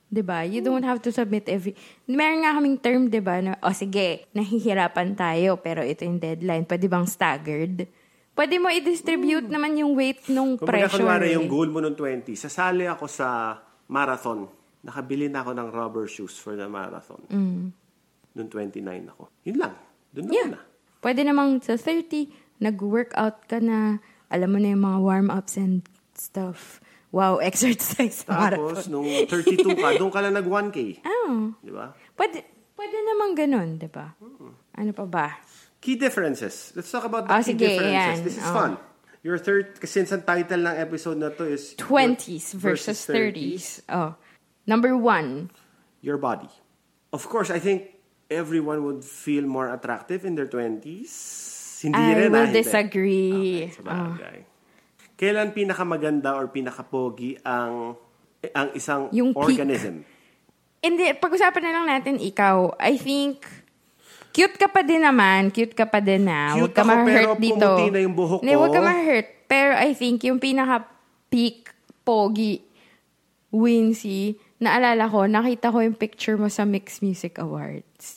[0.07, 0.47] 'Di ba?
[0.47, 1.75] You don't have to submit every...
[2.07, 6.63] Meron nga kaming term, 'di ba, na, o sige, nahihirapan tayo, pero ito yung deadline.
[6.63, 7.83] Pwede bang staggered?
[8.31, 11.01] Pwede mo i-distribute naman yung weight nung Kung pressure.
[11.03, 11.35] kunwari eh.
[11.35, 14.47] yung goal mo nung 20, sasali ako sa marathon.
[14.79, 17.19] Nakabili na ako ng rubber shoes for the marathon.
[18.31, 18.77] Nung 29
[19.09, 19.27] ako.
[19.43, 19.73] Yun lang.
[20.13, 20.49] Doon na Yeah.
[20.53, 20.59] na.
[20.99, 22.29] Pwede namang sa 30,
[22.59, 26.81] nag-workout ka na, alam mo na yung mga warm-ups and stuff.
[27.09, 28.75] Wow, exercise sa marathon.
[28.75, 30.77] Tapos, nung 32 ka, doon ka lang nag 1K.
[31.07, 31.53] Oh.
[31.61, 31.95] Di ba?
[32.13, 32.43] Pwede,
[32.75, 34.11] pwede namang ganun, di ba?
[34.75, 35.27] Ano pa ba?
[35.79, 36.73] Key differences.
[36.75, 37.93] Let's talk about the Ah, key sige, differences.
[37.93, 38.15] yan.
[38.25, 38.53] This is Oh.
[38.53, 38.71] fun.
[39.21, 43.81] Your third, since ang title ng episode na to is 20s versus 30s.
[43.87, 44.15] Oh.
[44.65, 45.49] Number one.
[45.99, 46.47] your body.
[47.11, 47.96] Of course, I think
[48.27, 51.11] everyone would feel more attractive in their 20s.
[51.79, 52.59] Hindi I rin, ah, will hindi.
[52.59, 53.69] disagree.
[53.69, 54.13] Okay, Oh.
[55.17, 57.97] Kailan pinakamaganda or pinakapogi ang
[58.53, 59.57] ang isang Yung peak.
[59.57, 60.05] organism?
[60.77, 62.77] Hindi, pag-usapan na lang natin ikaw.
[62.77, 63.41] I think
[64.29, 65.49] Cute ka pa din naman.
[65.49, 66.53] Cute ka pa din na.
[66.53, 67.69] Cute Huwag ka ako, ma-hurt pero dito.
[67.89, 68.85] na yung buhok Hindi, huwag ka ko.
[68.85, 69.27] ma-hurt.
[69.49, 71.57] Pero I think yung pinaka-peak
[72.03, 72.61] pogi
[73.49, 78.16] Wincy, naalala ko, nakita ko yung picture mo sa Mixed Music Awards.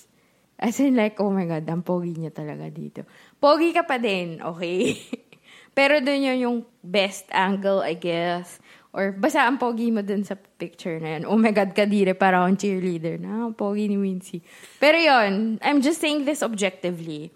[0.61, 3.09] As in like, oh my God, ang pogi niya talaga dito.
[3.41, 4.93] Pogi ka pa din, okay?
[5.77, 8.61] Pero doon yun yung best angle, I guess.
[8.93, 11.25] Or basta ang pogi mo dun sa picture na yun.
[11.25, 13.49] Oh my God, kadire, para akong cheerleader na.
[13.49, 14.45] ang pogi ni Wincy.
[14.77, 17.33] Pero yun, I'm just saying this objectively.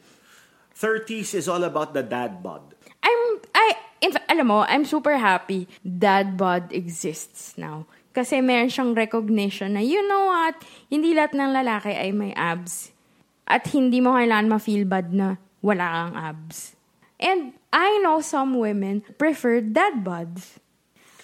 [0.76, 2.76] 30s is all about the dad bod.
[3.00, 3.22] I'm,
[3.54, 7.87] I, in fact, alam mo, I'm super happy dad bod exists now.
[8.14, 10.58] Kasi meron siyang recognition na, you know what,
[10.90, 12.93] hindi lahat ng lalaki ay may abs.
[13.44, 16.72] At hindi mo kailangan ma-feel bad na wala kang abs.
[17.16, 20.61] And I know some women prefer dad bods.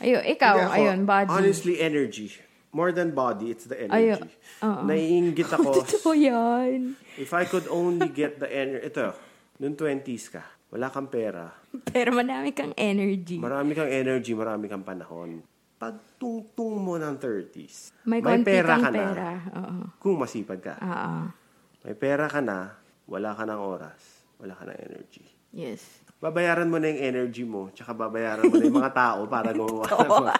[0.00, 1.28] Ayo, ikaw, Hindi ako, ayun, body.
[1.28, 2.32] Honestly, energy.
[2.70, 4.14] More than body, it's the energy.
[4.14, 4.16] Ayo,
[4.62, 4.80] oo.
[4.86, 5.76] Naiingit ako.
[5.82, 6.94] Totoo yan.
[7.16, 8.86] if I could only get the energy.
[8.86, 9.12] Ito,
[9.58, 11.50] nung 20s ka, wala kang pera,
[11.84, 13.36] Pero madami kang energy.
[13.36, 15.42] marami kang energy, marami kang panahon.
[15.76, 18.94] Pag tungtung mo ng 30s, May konti pera ka na.
[18.94, 19.28] pera.
[19.50, 19.76] Oo.
[19.98, 20.74] Kung masipag ka.
[20.78, 21.39] Oo.
[21.80, 22.76] May pera ka na,
[23.08, 24.00] wala ka ng oras,
[24.36, 25.24] wala ka ng energy.
[25.50, 25.80] Yes.
[26.20, 29.88] Babayaran mo na yung energy mo, tsaka babayaran mo na yung mga tao para gumawa
[29.88, 30.34] ng mga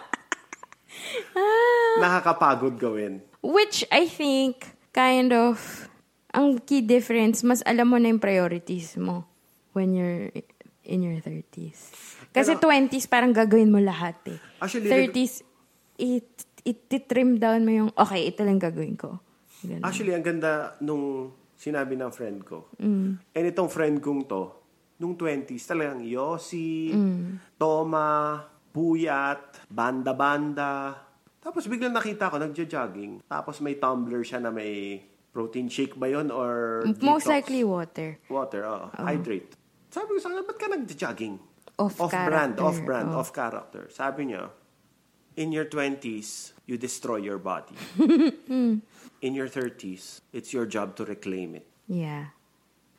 [1.97, 3.25] nakakapagod gawin.
[3.41, 5.89] Which I think kind of
[6.31, 9.27] ang key difference, mas alam mo na yung priorities mo
[9.73, 10.31] when you're
[10.85, 11.91] in your 30s.
[12.31, 14.39] Kasi Pero- 20s parang gagawin mo lahat eh.
[14.61, 15.43] Actually, 30s,
[15.99, 16.29] it,
[16.63, 19.19] it, trim down mo yung, okay, ito lang gagawin ko.
[19.65, 19.83] Ganun.
[19.85, 22.73] Actually, ang ganda nung sinabi ng friend ko.
[22.81, 23.21] Mm.
[23.21, 24.43] And itong friend kong to,
[24.97, 27.57] nung 20s, talagang Yossi, Mm.
[27.57, 30.95] Toma, Puyat, Banda-Banda.
[31.41, 33.25] Tapos biglang nakita ko, nagja-jogging.
[33.25, 37.29] Tapos may tumbler siya na may protein shake ba yun or Most detox?
[37.29, 38.19] likely water.
[38.29, 38.87] Water, oo.
[38.99, 39.57] Hydrate.
[39.89, 41.35] Sabi ko sa kanya, ba't ka nagja-jogging?
[41.81, 43.19] Off-brand, off-brand, oh.
[43.25, 43.89] off-character.
[43.89, 44.53] Sabi niya,
[45.35, 47.75] in your 20s, you destroy your body.
[49.19, 51.67] in your 30s, it's your job to reclaim it.
[51.91, 52.31] Yeah.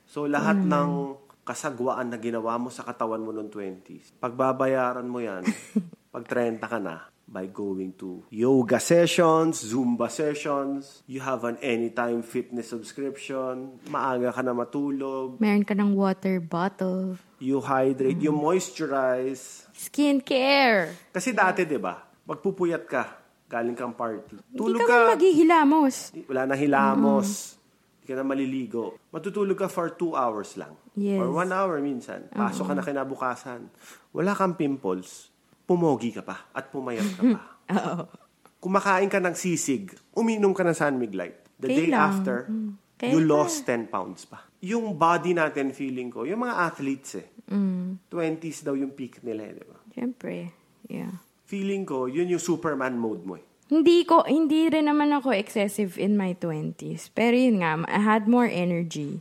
[0.05, 5.41] So, lahat ng kasagwaan na ginawa mo sa katawan mo noong 20s, pagbabayaran mo yan,
[6.15, 12.21] pag 30 ka na, by going to yoga sessions, Zumba sessions, you have an anytime
[12.21, 17.17] fitness subscription, maaga ka na matulog, Meron ka ng water bottle.
[17.41, 19.65] you hydrate, you moisturize.
[19.73, 20.93] Skincare.
[21.09, 21.97] Kasi dati, di ba,
[22.29, 23.22] magpupuyat ka,
[23.53, 24.41] galing kang party.
[24.41, 25.95] Hindi Tulog ka ka, man maghihilamos.
[26.25, 27.61] wala na hilamos,
[27.95, 28.97] hindi ka na maliligo.
[29.13, 30.73] Matutulog ka for two hours lang.
[30.97, 31.21] Yes.
[31.21, 32.29] Or one hour minsan.
[32.29, 33.69] Pasok ka na kinabukasan.
[34.11, 35.29] Wala kang pimples,
[35.63, 37.41] pumogi ka pa at pumayat ka pa.
[38.63, 41.43] Kumakain ka ng sisig, uminom ka ng Sunmig Light.
[41.59, 41.99] The day Kailang.
[42.01, 42.71] after, Mm.
[43.03, 44.47] you lost 10 pounds pa.
[44.63, 47.99] Yung body natin, feeling ko, yung mga athletes eh, Mm.
[48.07, 49.79] 20s daw yung peak nila eh, di ba?
[49.91, 50.55] Siyempre.
[50.87, 51.19] Yeah.
[51.53, 53.45] Feeling ko, yun yung Superman mode mo eh.
[53.69, 57.13] Hindi ko, hindi rin naman ako excessive in my 20s.
[57.13, 59.21] Pero yun nga, I had more energy.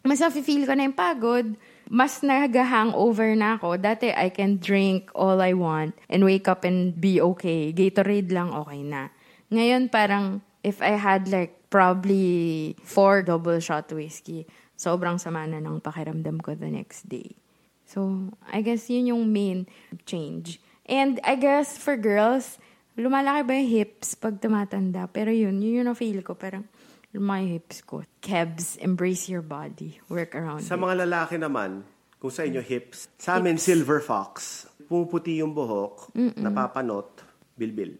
[0.00, 1.60] Mas feel ko na yung pagod.
[1.84, 3.76] Mas nag-hangover na ako.
[3.76, 7.76] Dati, I can drink all I want and wake up and be okay.
[7.76, 9.12] Gatorade lang, okay na.
[9.52, 14.48] Ngayon, parang, if I had like probably four double shot whiskey,
[14.80, 17.36] sobrang sama na ng pakiramdam ko the next day.
[17.84, 19.68] So, I guess yun yung main
[20.08, 20.56] change.
[20.90, 22.58] And I guess for girls,
[22.98, 25.06] lumalaki ba yung hips pag tumatanda?
[25.06, 26.34] Pero yun, yun yung na-feel ko.
[26.34, 26.66] Parang
[27.14, 28.02] lumaki hips ko.
[28.18, 30.02] Kebs, embrace your body.
[30.10, 30.82] Work around Sa it.
[30.82, 31.86] mga lalaki naman,
[32.18, 37.22] kung sa inyo hips, sa amin silver fox, pumuputi yung buhok, napapanot,
[37.54, 37.94] bilbil.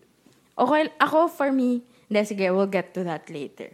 [0.58, 3.70] Okay, ako for me, hindi, sige, we'll get to that later.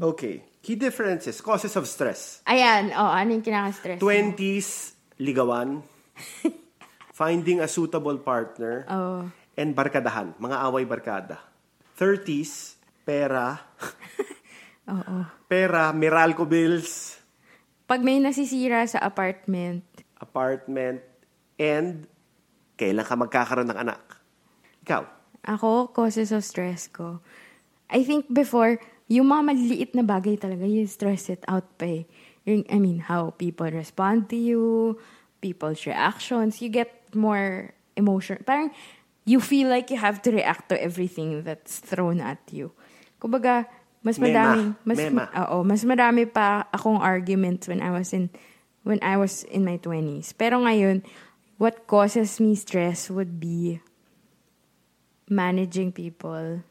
[0.00, 0.46] Okay.
[0.62, 2.38] Key differences, causes of stress.
[2.46, 3.98] Ayan, oh, ano yung kinaka-stress?
[3.98, 4.06] mo?
[4.06, 5.82] 20s, ligawan.
[7.12, 8.88] finding a suitable partner.
[8.88, 9.28] Oh.
[9.54, 11.38] And barkadahan, mga away barkada.
[12.00, 13.60] 30s, pera.
[14.96, 15.28] Oo.
[15.46, 17.22] Pera, Meralco bills,
[17.92, 19.84] Pag may nasisira sa apartment,
[20.16, 21.04] apartment,
[21.60, 22.08] and
[22.80, 24.00] kailan ka magkakaroon ng anak.
[24.80, 25.02] Ikaw,
[25.42, 27.18] Ako, causes of stress ko.
[27.90, 28.78] I think before,
[29.10, 32.02] yung mga maliliit na bagay talaga, you stress it out pa eh.
[32.48, 34.96] I mean, how people respond to you,
[35.42, 38.42] people's reactions, you get more emotion.
[38.44, 38.70] Parang,
[39.24, 42.72] you feel like you have to react to everything that's thrown at you.
[43.20, 43.66] Kumbaga,
[44.02, 44.26] mas Mema.
[44.26, 45.24] madaming, mas, Mema.
[45.30, 48.30] oo, mas marami pa akong arguments when I was in,
[48.82, 50.34] when I was in my 20s.
[50.34, 51.06] Pero ngayon,
[51.58, 53.78] what causes me stress would be
[55.30, 56.66] managing people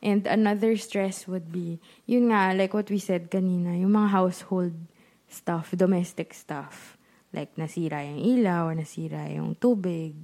[0.00, 4.72] And another stress would be, yun nga, like what we said kanina, yung mga household
[5.28, 6.96] stuff, domestic stuff.
[7.30, 10.14] Like, nasira yung ilaw, nasira yung tubig,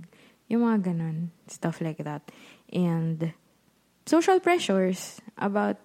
[0.51, 2.31] yung mga ganun, stuff like that.
[2.73, 3.35] And
[4.07, 5.79] social pressures about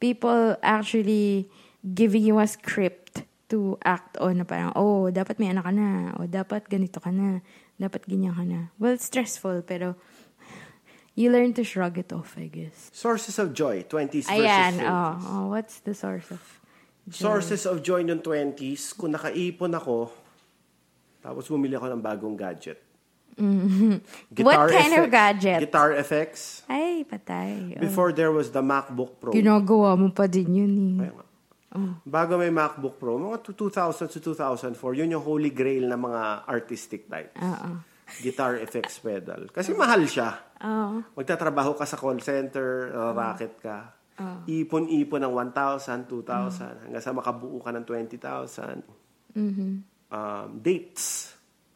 [0.00, 1.48] people actually
[1.84, 6.16] giving you a script to act on na parang, oh, dapat may anak ka na,
[6.16, 7.44] o dapat ganito ka na,
[7.76, 8.72] dapat ganyan ka na.
[8.80, 9.96] Well, it's stressful, pero
[11.14, 12.88] you learn to shrug it off, I guess.
[12.92, 14.88] Sources of joy, 20s versus Ayan, 30s.
[14.88, 16.40] oh, oh, what's the source of
[17.04, 17.20] joy?
[17.20, 20.23] Sources of joy ng 20s, kung nakaipon ako,
[21.24, 22.84] tapos bumili ako ng bagong gadget.
[23.34, 24.04] Mm-hmm.
[24.44, 25.58] What kind of gadget?
[25.64, 26.62] Guitar effects.
[26.70, 27.74] Ay, patay.
[27.74, 27.82] Oh.
[27.82, 29.32] Before there was the MacBook Pro.
[29.32, 30.94] Ginagawa mo pa din yun eh.
[31.08, 31.26] Kaya nga.
[32.06, 37.10] Bago may MacBook Pro, mga 2000 to 2004, yun yung holy grail ng mga artistic
[37.10, 37.34] types.
[37.42, 37.82] Oo.
[38.22, 39.50] Guitar effects pedal.
[39.50, 40.38] Kasi mahal siya.
[40.62, 41.02] Oo.
[41.18, 43.90] Magtatrabaho ka sa call center, racket ka.
[44.46, 48.86] Ipon-ipon ng 1,000, 2,000, hanggang sa makabuo ka ng 20,000.
[50.10, 51.34] Um, dates.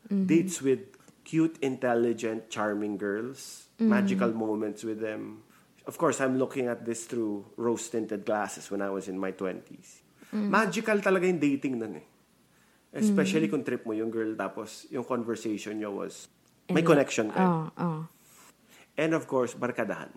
[0.09, 3.69] Dates with cute, intelligent, charming girls.
[3.79, 5.45] Magical moments with them.
[5.87, 10.05] Of course, I'm looking at this through rose-tinted glasses when I was in my 20s.
[10.33, 12.07] Magical talaga yung dating nun eh.
[12.93, 16.29] Especially kung trip mo yung girl tapos yung conversation nyo was
[16.69, 17.45] may connection kayo.
[17.45, 18.01] Oo, oo.
[18.99, 20.13] And of course, barkadahan.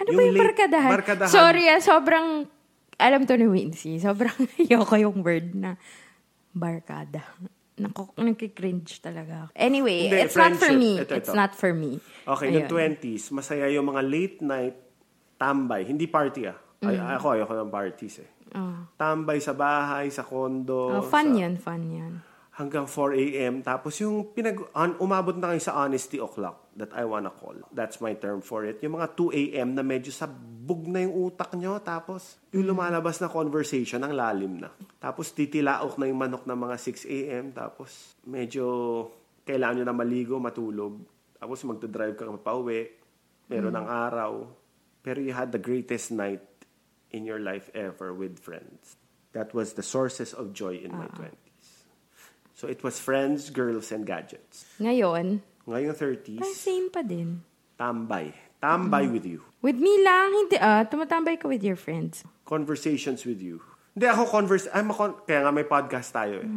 [0.00, 0.90] Ano ba yung late- barkadahan?
[0.92, 1.32] barkadahan.
[1.32, 2.48] Sorry ah, sobrang,
[3.00, 5.76] alam to ni Wincy, sobrang ayoko yung word na
[6.52, 7.22] barkada.
[7.80, 9.50] Naku, nagkikringe talaga ako.
[9.56, 10.76] Anyway, Hindi, it's not for friendship.
[10.76, 10.92] me.
[11.00, 11.34] Ito, It's ito.
[11.34, 11.96] not for me.
[12.28, 12.56] Okay, Ayun.
[12.60, 14.76] noong 20s, masaya yung mga late night
[15.34, 15.82] tambay.
[15.82, 16.58] Hindi party ah.
[16.80, 17.08] Ay, Mm.
[17.14, 18.30] ako, ayoko ng parties eh.
[18.94, 20.92] Tambay sa bahay, sa kondo.
[20.92, 22.12] Oh, fun sa- yan, fun yan.
[22.52, 23.60] Hanggang 4 a.m.
[23.60, 27.54] Tapos yung pinag un- umabot na kayo sa honesty o'clock that I wanna call.
[27.70, 28.80] That's my term for it.
[28.80, 29.76] Yung mga 2 a.m.
[29.76, 31.76] na medyo sabog na yung utak nyo.
[31.84, 34.72] Tapos yung lumalabas na conversation, ang lalim na.
[34.96, 37.44] Tapos titilaok na yung manok ng mga 6 a.m.
[37.52, 38.64] Tapos medyo
[39.44, 41.04] kailangan nyo na maligo, matulog.
[41.36, 42.88] Tapos magdadrive ka pa uwi.
[43.52, 44.48] Meron ng araw.
[45.04, 46.44] Pero you had the greatest night
[47.10, 48.96] in your life ever with friends.
[49.32, 51.60] That was the sources of joy in my 20s.
[52.54, 54.68] So it was friends, girls, and gadgets.
[54.76, 55.40] Ngayon,
[55.70, 57.40] Ngayong parang 30s, same pa din.
[57.78, 58.34] tambay.
[58.60, 59.40] Tambay with you.
[59.64, 62.26] With me lang, hindi ah, tumatambay ka with your friends.
[62.44, 63.64] Conversations with you.
[63.96, 66.50] Hindi ako converse, I'm a con- kaya nga may podcast tayo eh.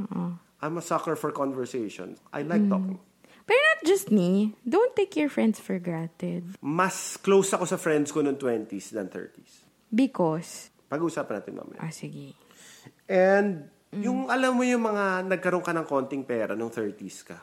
[0.60, 2.20] I'm a sucker for conversations.
[2.32, 3.00] I like talking.
[3.44, 4.56] But not just me.
[4.64, 6.44] Don't take your friends for granted.
[6.64, 9.68] Mas close ako sa friends ko noong 20s than 30s.
[9.92, 11.80] Because, Pag-uusapan natin mamaya.
[11.84, 12.36] ah, sige.
[13.08, 17.38] And yung alam mo yung mga nagkaroon ka ng konting pera nung 30s ka.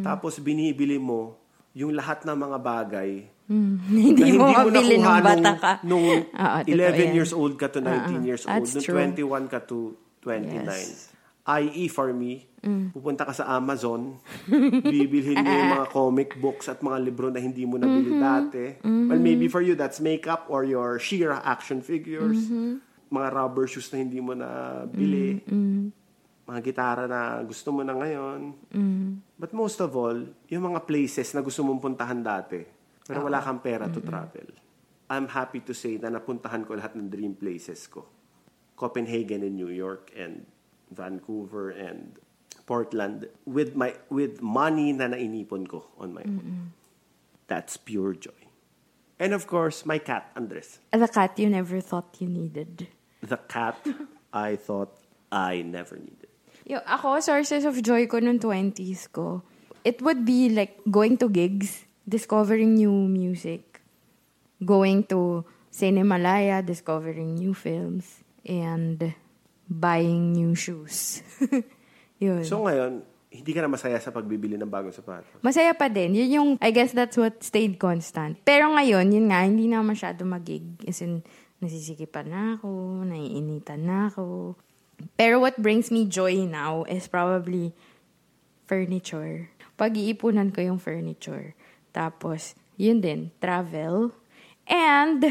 [0.00, 1.38] Tapos binibili mo
[1.72, 3.10] yung lahat ng mga bagay
[3.88, 5.72] hindi na mo mabili nakuha nung bata ka.
[5.80, 7.12] Nung, Oo, nung totoo 11 yan.
[7.12, 8.52] years old ka to 19 Oo, years old.
[8.60, 9.00] that's Nung true.
[9.00, 10.68] 21 ka to 29.
[10.68, 11.08] Yes.
[11.48, 11.88] I.e.
[11.88, 12.90] for me, Mm.
[12.90, 14.18] pupunta ka sa Amazon,
[14.82, 18.20] bibilhin mo yung mga comic books at mga libro na hindi mo nabili Mm-hmm.
[18.20, 18.64] dati.
[18.82, 22.50] Well, maybe for you, that's makeup or your sheer action figures.
[22.50, 22.82] Mm-hmm.
[23.08, 25.38] Mga rubber shoes na hindi mo nabili.
[25.40, 26.07] Mm-hmm.
[26.48, 28.56] Mga gitara na gusto mo na ngayon.
[28.72, 29.36] Mm-hmm.
[29.36, 30.16] But most of all,
[30.48, 32.64] yung mga places na gusto mong puntahan dati,
[33.04, 34.48] pero wala kang pera to travel.
[35.08, 38.04] I'm happy to say na napuntahan ko lahat ng dream places ko.
[38.76, 40.48] Copenhagen and New York and
[40.92, 42.16] Vancouver and
[42.68, 46.72] Portland with my with money na nainipon ko on my own.
[47.48, 48.48] That's pure joy.
[49.18, 50.78] And of course, my cat, Andres.
[50.92, 52.86] The cat you never thought you needed.
[53.24, 53.80] The cat
[54.32, 54.92] I thought
[55.32, 56.17] I never needed.
[56.68, 59.40] Yung ako, sources of joy ko nung 20s ko,
[59.88, 63.80] it would be like going to gigs, discovering new music,
[64.60, 69.16] going to Cinemalaya, discovering new films, and
[69.64, 71.24] buying new shoes.
[72.22, 72.44] Yun.
[72.44, 75.40] So ngayon, hindi ka na masaya sa pagbibili ng bagong sapatos.
[75.44, 76.16] Masaya pa din.
[76.16, 78.40] Yun yung, I guess that's what stayed constant.
[78.44, 80.64] Pero ngayon, yun nga, hindi na masyado magig.
[80.88, 81.24] As in,
[81.60, 82.68] nasisikipan na ako,
[83.04, 84.56] naiinitan na ako.
[85.16, 87.74] Pero what brings me joy now is probably
[88.66, 89.50] furniture.
[89.78, 91.54] Pag-iipunan ko yung furniture.
[91.94, 94.10] Tapos, yun din, travel.
[94.66, 95.24] And,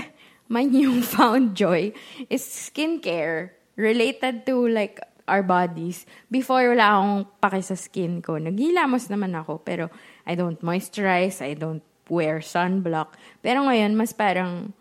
[0.49, 1.93] my newfound joy
[2.29, 6.07] is skincare related to like our bodies.
[6.31, 8.39] Before, wala akong pake sa skin ko.
[8.39, 9.91] Naghilamos naman ako, pero
[10.23, 13.19] I don't moisturize, I don't wear sunblock.
[13.43, 14.71] Pero ngayon, mas parang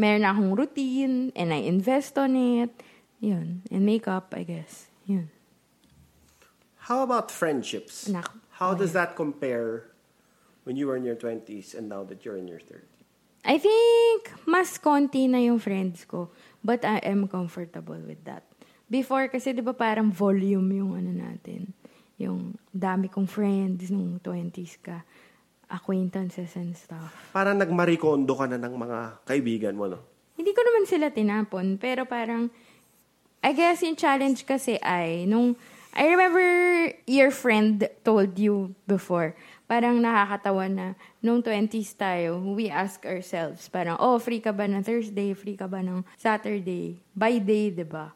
[0.00, 2.72] meron akong routine and I invest on it.
[3.20, 3.62] Yun.
[3.70, 4.88] And makeup, I guess.
[5.04, 5.28] Yun.
[6.88, 8.08] How about friendships?
[8.08, 8.40] Nako.
[8.56, 9.88] How does that compare
[10.64, 12.84] when you were in your 20s and now that you're in your 30s?
[13.44, 16.28] I think mas konti na yung friends ko.
[16.60, 18.44] But I am comfortable with that.
[18.90, 21.72] Before, kasi di ba parang volume yung ano natin.
[22.20, 25.00] Yung dami kong friends nung 20s ka.
[25.72, 27.32] Acquaintances and stuff.
[27.32, 30.00] Parang nagmarikondo ka na ng mga kaibigan mo, no?
[30.36, 31.80] Hindi ko naman sila tinapon.
[31.80, 32.52] Pero parang,
[33.40, 35.56] I guess yung challenge kasi ay, nung,
[35.96, 36.44] I remember
[37.08, 39.32] your friend told you before,
[39.64, 40.86] parang nakakatawa na,
[41.24, 45.32] nung 20s tayo, we ask ourselves, parang, oh, free ka ba ng Thursday?
[45.32, 47.00] Free ka ba ng Saturday?
[47.16, 48.12] By day, ba?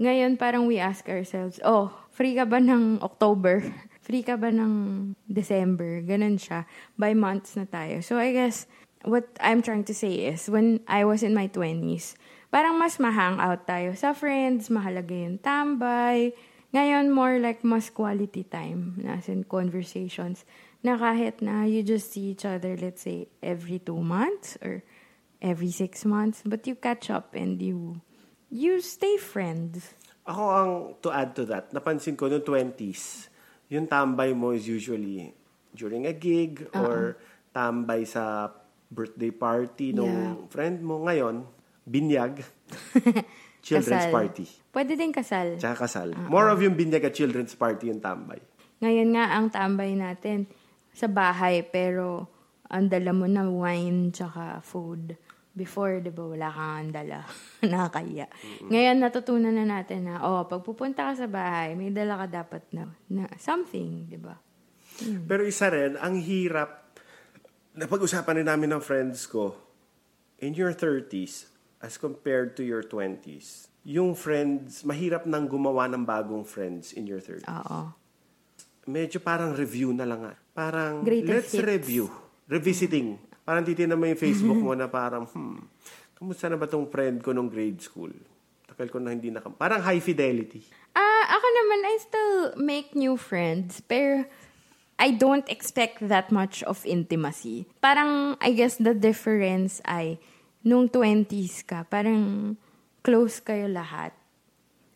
[0.00, 3.60] Ngayon, parang we ask ourselves, oh, free ka ba ng October?
[4.02, 6.02] Free ka ba ng December?
[6.02, 6.66] Ganun siya.
[6.98, 8.02] By months na tayo.
[8.02, 8.66] So, I guess,
[9.06, 12.18] what I'm trying to say is, when I was in my 20s,
[12.52, 16.36] parang mas ma-hangout tayo sa friends, mahalaga yung tambay.
[16.76, 20.44] Ngayon, more like mas quality time, as in conversations,
[20.84, 24.84] na kahit na you just see each other, let's say, every two months or
[25.40, 28.00] every six months, but you catch up and you,
[28.52, 29.96] you stay friends.
[30.28, 33.32] Ako ang, to add to that, napansin ko noong 20s,
[33.72, 35.32] yung tambay mo is usually
[35.72, 37.16] during a gig or
[37.56, 38.52] tambay sa
[38.92, 40.52] birthday party nung Yeah.
[40.52, 41.00] friend mo.
[41.00, 41.48] Ngayon,
[41.84, 42.42] binyag,
[43.66, 44.14] children's Kasal.
[44.14, 45.60] party, Pwede din kasal.
[45.60, 46.08] tsaka kasal.
[46.26, 48.40] More of yung binyag at children's party yung tambay.
[48.82, 50.50] Ngayon nga, ang tambay natin
[50.90, 52.26] sa bahay, pero
[52.66, 55.14] ang dala mo na wine tsaka food.
[55.52, 57.28] Before, di ba, wala kang dala.
[57.68, 58.24] Nakakaya.
[58.72, 62.64] Ngayon, natutunan na natin na, oh, pag pupunta ka sa bahay, may dala ka dapat
[62.72, 64.32] na, na something, di ba?
[65.28, 66.96] Pero isa rin, ang hirap,
[67.76, 69.52] napag-usapan rin namin ng friends ko,
[70.40, 71.51] in your 30s,
[71.82, 77.18] as compared to your 20s, yung friends, mahirap nang gumawa ng bagong friends in your
[77.18, 77.42] 30s.
[77.50, 77.90] Oo.
[78.86, 80.22] Medyo parang review na lang.
[80.22, 80.38] ah.
[80.54, 81.66] Parang, let's Greatest hits.
[81.66, 82.06] review.
[82.46, 83.18] Revisiting.
[83.42, 85.58] Parang titignan mo yung Facebook mo na parang, hmm,
[86.14, 88.14] kamusta na ba tong friend ko nung grade school?
[88.70, 89.50] Tagal ko na hindi nakam...
[89.58, 90.62] Parang high fidelity.
[90.94, 94.26] Ah, ako naman, I still make new friends, pero
[95.02, 97.66] I don't expect that much of intimacy.
[97.82, 100.22] Parang, I guess the difference ay,
[100.62, 102.54] nung 20s ka, parang
[103.02, 104.14] close kayo lahat.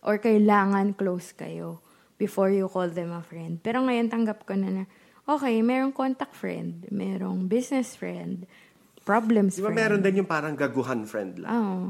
[0.07, 1.83] Or kailangan close kayo
[2.17, 3.59] before you call them a friend.
[3.61, 4.85] Pero ngayon tanggap ko na na,
[5.27, 8.47] okay, merong contact friend, merong business friend,
[9.03, 9.79] problems Di ba friend.
[9.79, 11.51] meron din yung parang gaguhan friend lang?
[11.51, 11.85] Oh.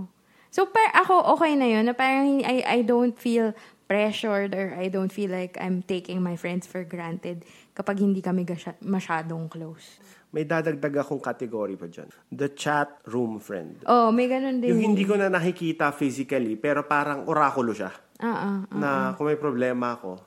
[0.48, 1.84] So, par ako, okay na yun.
[1.84, 3.52] Na parang I, I don't feel
[3.86, 8.42] pressured or I don't feel like I'm taking my friends for granted kapag hindi kami
[8.42, 10.02] gasya- masyadong close.
[10.34, 12.10] May dadagdag akong category pa dyan.
[12.28, 13.80] The chat room friend.
[13.86, 14.74] Oh, may ganun din.
[14.74, 17.94] Yung hindi ko na nakikita physically, pero parang orakulo siya.
[18.20, 18.56] Ah, ah.
[18.68, 20.18] Na kung may problema ako,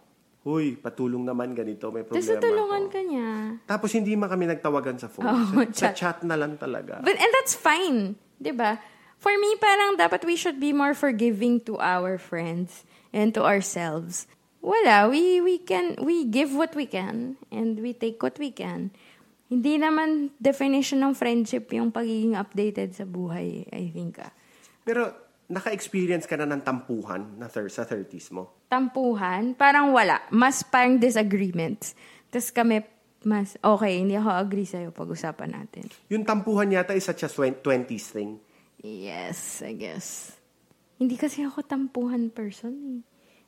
[0.48, 2.94] huy, patulong naman ganito, may Tapos problema tutulungan ako.
[2.96, 3.30] ka niya.
[3.68, 5.28] Tapos hindi man kami nagtawagan sa phone.
[5.30, 5.94] Oh, sa, sa chat.
[5.94, 7.04] chat na lang talaga.
[7.04, 8.16] But, and that's fine.
[8.40, 8.80] 'di ba?
[9.20, 14.28] For me, parang dapat we should be more forgiving to our friends and to ourselves.
[14.60, 18.92] Wala, we, we can, we give what we can and we take what we can.
[19.50, 24.20] Hindi naman definition ng friendship yung pagiging updated sa buhay, I think.
[24.22, 24.30] Ah.
[24.86, 25.10] Pero
[25.50, 28.68] naka-experience ka na ng tampuhan na thir- sa 30s mo.
[28.70, 30.22] Tampuhan, parang wala.
[30.30, 31.98] Mas parang disagreements.
[32.30, 32.86] Tapos kami,
[33.26, 35.90] mas, okay, hindi ako agree sa'yo pag-usapan natin.
[36.14, 38.38] Yung tampuhan yata is such a 20s thing.
[38.80, 40.39] Yes, I guess.
[41.00, 43.02] Hindi kasi ako tampuhan person eh.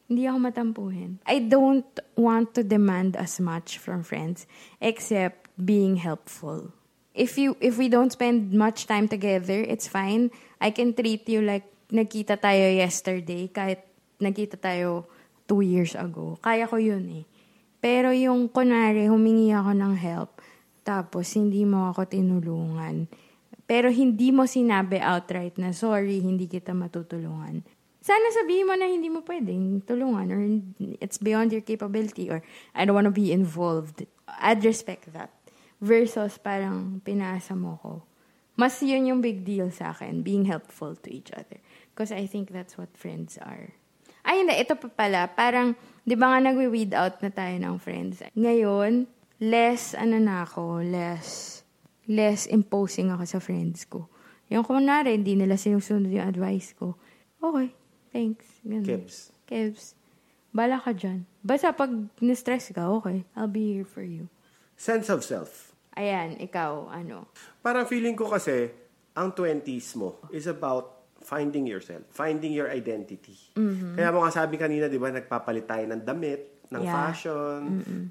[0.08, 1.12] Hindi ako matampuhin.
[1.28, 1.88] I don't
[2.20, 4.48] want to demand as much from friends
[4.80, 6.72] except being helpful.
[7.12, 10.32] If you if we don't spend much time together, it's fine.
[10.64, 13.84] I can treat you like nagkita tayo yesterday kahit
[14.20, 15.08] nagkita tayo
[15.44, 16.40] two years ago.
[16.40, 17.24] Kaya ko yun eh.
[17.84, 20.40] Pero yung kunwari, humingi ako ng help,
[20.86, 23.10] tapos hindi mo ako tinulungan,
[23.72, 27.64] pero hindi mo sinabi outright na, sorry, hindi kita matutulungan.
[28.04, 30.42] Sana sabihin mo na hindi mo pwedeng tulungan or
[31.00, 32.44] it's beyond your capability or
[32.76, 34.04] I don't want to be involved.
[34.28, 35.32] I'd respect that.
[35.80, 38.04] Versus parang pinasa mo ko.
[38.60, 41.64] Mas yun yung big deal sa akin, being helpful to each other.
[41.96, 43.72] Because I think that's what friends are.
[44.28, 44.52] Ay, hindi.
[44.52, 45.32] Ito pa pala.
[45.32, 48.20] Parang, di ba nga nagwe-weed out na tayo ng friends?
[48.36, 49.08] Ngayon,
[49.40, 51.61] less, ano na ako, less,
[52.12, 54.12] less imposing ako sa friends ko.
[54.52, 57.00] Yung kunwari, hindi nila sinusunod yung advice ko.
[57.40, 57.72] Okay,
[58.12, 58.44] thanks.
[58.68, 58.84] Ganun.
[58.84, 59.32] Kebs.
[59.48, 59.96] Kebs.
[60.52, 61.24] Bala ka dyan.
[61.40, 61.88] Basta pag
[62.20, 64.28] na-stress ka, okay, I'll be here for you.
[64.76, 65.72] Sense of self.
[65.96, 67.32] Ayan, ikaw, ano?
[67.64, 68.68] Parang feeling ko kasi,
[69.16, 73.40] ang 20s mo is about finding yourself, finding your identity.
[73.96, 76.96] Kaya mo nga sabi kanina, di ba, nagpapalit tayo ng damit, ng Yeah.
[76.96, 77.60] fashion,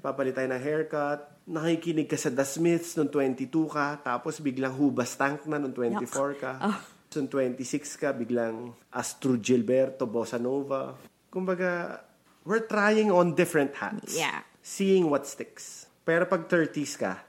[0.01, 1.21] papalit tayo ng haircut.
[1.47, 6.37] Nakikinig ka sa The Smiths nung 22 ka, tapos biglang Hubas Tank na nung 24
[6.37, 6.51] ka.
[6.61, 6.77] Oh.
[7.17, 10.95] Nung 26 ka, biglang Astro Gilberto, Bossa Nova.
[11.27, 12.01] Kumbaga,
[12.47, 14.15] we're trying on different hats.
[14.15, 14.45] Yeah.
[14.61, 15.89] Seeing what sticks.
[16.07, 17.19] Pero pag 30s ka,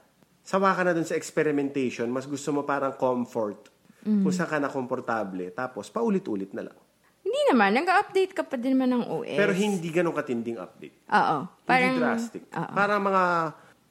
[0.43, 3.71] sawa ka na dun sa experimentation, mas gusto mo parang comfort.
[4.03, 4.23] Mm.
[4.27, 5.51] Kung saan ka na komportable.
[5.55, 6.77] Tapos, paulit-ulit na lang.
[7.23, 9.39] Hindi naman, nag-update ka pa din naman ng OS.
[9.39, 11.07] Pero hindi ganun katinding update.
[11.07, 11.37] Oo.
[11.63, 12.43] Parang, hindi drastic.
[12.51, 12.71] Oo.
[12.75, 13.23] Parang mga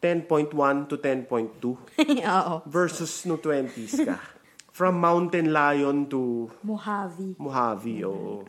[0.02, 0.50] 10.1
[0.90, 1.62] to 10.2
[2.34, 2.54] Oo.
[2.66, 4.18] versus no 20s ka.
[4.72, 7.36] From Mountain Lion to Mojave.
[7.36, 8.02] Mojave.
[8.08, 8.42] oo.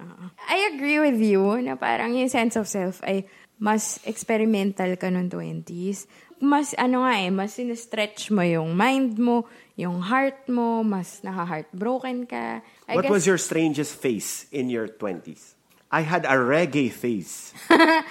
[0.47, 3.27] I agree with you na parang yung sense of self ay
[3.59, 6.07] mas experimental ka nung 20s.
[6.39, 12.23] Mas ano nga eh, mas sinestretch mo yung mind mo, yung heart mo, mas naka-heartbroken
[12.23, 12.63] ka.
[12.87, 15.55] I What guess, was your strangest face in your 20s?
[15.91, 17.51] I had a reggae face.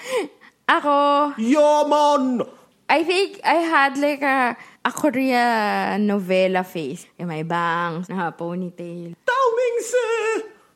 [0.68, 2.44] Ako, Yo, man!
[2.92, 4.52] I think I had like a,
[4.84, 7.08] a Korea novela face.
[7.16, 9.16] Yung may bangs, naka ponytail.
[9.24, 10.04] Tao Mingse!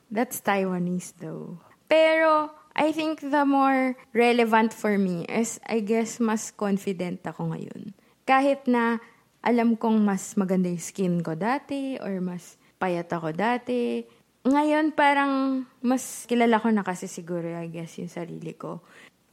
[0.09, 1.61] That's Taiwanese though.
[1.85, 7.93] Pero, I think the more relevant for me is, I guess, mas confident ako ngayon.
[8.25, 8.97] Kahit na
[9.45, 14.09] alam kong mas maganda yung skin ko dati or mas payat ako dati.
[14.49, 18.81] Ngayon, parang mas kilala ko na kasi siguro, I guess, yung sarili ko.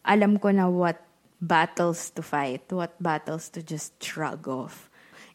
[0.03, 4.89] Alam ko na what battles to fight, what battles to just shrug off.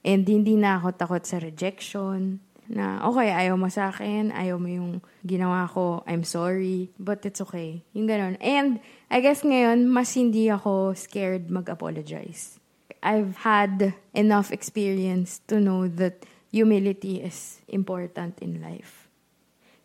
[0.05, 2.41] And hindi na ako takot sa rejection.
[2.69, 4.93] Na, okay, ayaw mo sa akin, ayaw mo yung
[5.25, 7.81] ginawa ko, I'm sorry, but it's okay.
[7.97, 8.37] Yung ganun.
[8.45, 12.61] And I guess ngayon, mas hindi ako scared mag-apologize.
[13.01, 19.09] I've had enough experience to know that humility is important in life.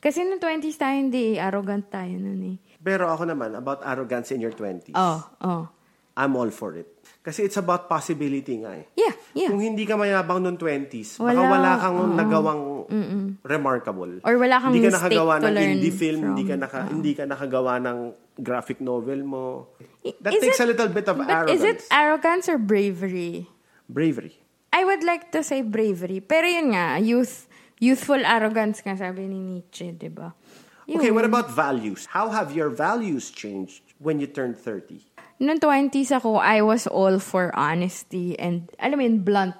[0.04, 2.58] Kasi noong 20s tayo, hindi, arrogant tayo nun eh.
[2.84, 4.92] Pero ako naman, about arrogance in your 20s.
[4.92, 5.72] Oh, oh.
[6.14, 6.86] I'm all for it.
[7.24, 8.86] Kasi it's about possibility nga eh.
[8.94, 9.50] Yeah, yeah.
[9.50, 12.14] Kung hindi ka mayabang noong 20s, baka Wala, wala kang oo.
[12.14, 12.62] nagawang
[13.42, 14.14] remarkable.
[14.22, 16.64] Or wala kang hindi ka nakagawa ng indie film, hindi ka from.
[16.64, 17.98] naka, hindi ka nakagawa ng
[18.38, 19.74] graphic novel mo.
[20.22, 21.56] That Is takes it- a little bit of but arrogance.
[21.56, 23.48] is it arrogance or bravery?
[23.88, 24.38] Bravery.
[24.74, 26.18] I would like to say bravery.
[26.20, 27.46] Pero yun nga, youth,
[27.78, 30.34] youthful arrogance nga sabi ni Nietzsche, di ba?
[30.84, 32.08] Okay, what about values?
[32.12, 35.00] How have your values changed when you turned 30?
[35.40, 39.60] Noong 20s ako, I was all for honesty and, alam mo yun, blunt.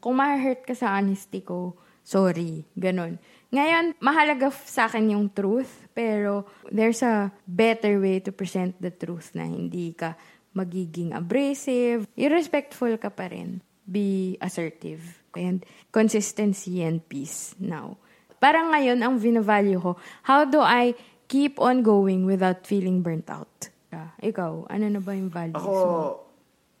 [0.00, 2.64] Kung ma-hurt ka sa honesty ko, sorry.
[2.78, 3.18] Ganon.
[3.50, 9.34] Ngayon, mahalaga sa akin yung truth, pero there's a better way to present the truth
[9.34, 10.14] na hindi ka
[10.54, 12.06] magiging abrasive.
[12.14, 13.58] Yung respectful ka pa rin.
[13.86, 15.02] Be assertive.
[15.34, 17.98] And consistency and peace now.
[18.40, 20.96] Parang ngayon, ang vinavalue ko, how do I
[21.28, 23.68] keep on going without feeling burnt out?
[23.92, 26.00] Ah, ikaw, ano na ba yung values Ako, mo?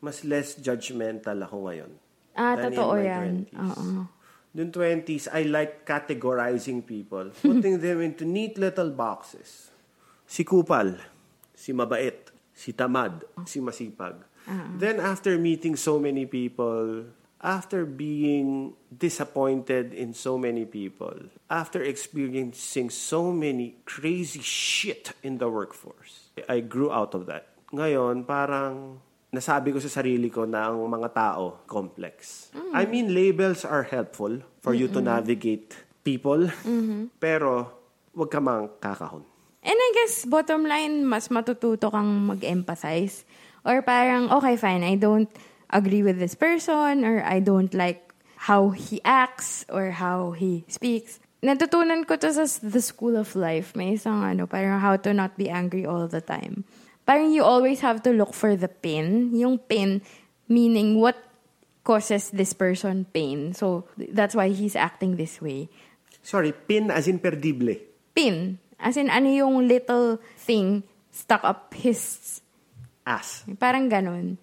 [0.00, 1.92] mas less judgmental ako ngayon.
[2.32, 3.44] Ah, totoo yan.
[3.52, 3.60] 20s.
[3.60, 3.86] Oo.
[4.50, 9.68] Noong 20s, I like categorizing people, putting them into neat little boxes.
[10.24, 10.96] Si Kupal,
[11.52, 14.26] si Mabait, si Tamad, si Masipag.
[14.80, 17.04] Then after meeting so many people,
[17.40, 25.48] after being disappointed in so many people, after experiencing so many crazy shit in the
[25.48, 27.48] workforce, I grew out of that.
[27.72, 29.00] Ngayon, parang
[29.32, 32.50] nasabi ko sa sarili ko na ang mga tao complex.
[32.76, 35.72] I mean, labels are helpful for you to navigate
[36.04, 36.52] people,
[37.16, 37.72] pero
[38.12, 39.24] wag ka mang kakahon.
[39.60, 43.28] And I guess, bottom line, mas matututo kang mag-empathize.
[43.60, 45.28] Or parang, okay, fine, I don't
[45.70, 48.12] agree with this person or I don't like
[48.46, 51.18] how he acts or how he speaks.
[51.40, 53.72] Natutunan ko to sa The School of Life.
[53.72, 56.68] May isang ano, parang how to not be angry all the time.
[57.08, 59.32] Parang you always have to look for the pin.
[59.32, 60.04] Yung pin,
[60.48, 61.16] meaning what
[61.82, 63.56] causes this person pain.
[63.56, 65.72] So, that's why he's acting this way.
[66.20, 67.80] Sorry, pin as in perdible.
[68.12, 68.60] Pin.
[68.76, 72.40] As in, ano yung little thing stuck up his
[73.04, 73.48] As.
[73.56, 74.36] Parang ganun.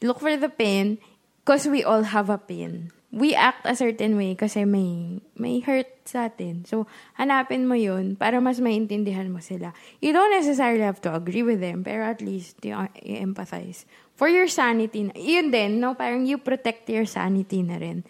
[0.00, 0.98] Look for the pin
[1.44, 2.92] because we all have a pin.
[3.10, 6.62] We act a certain way kasi may, may hurt sa atin.
[6.62, 6.86] So,
[7.18, 9.74] hanapin mo yun para mas maintindihan mo sila.
[9.98, 13.82] You don't necessarily have to agree with them, pero at least you, you empathize.
[14.14, 15.98] For your sanity, yun din, no?
[15.98, 18.06] Parang you protect your sanity na rin.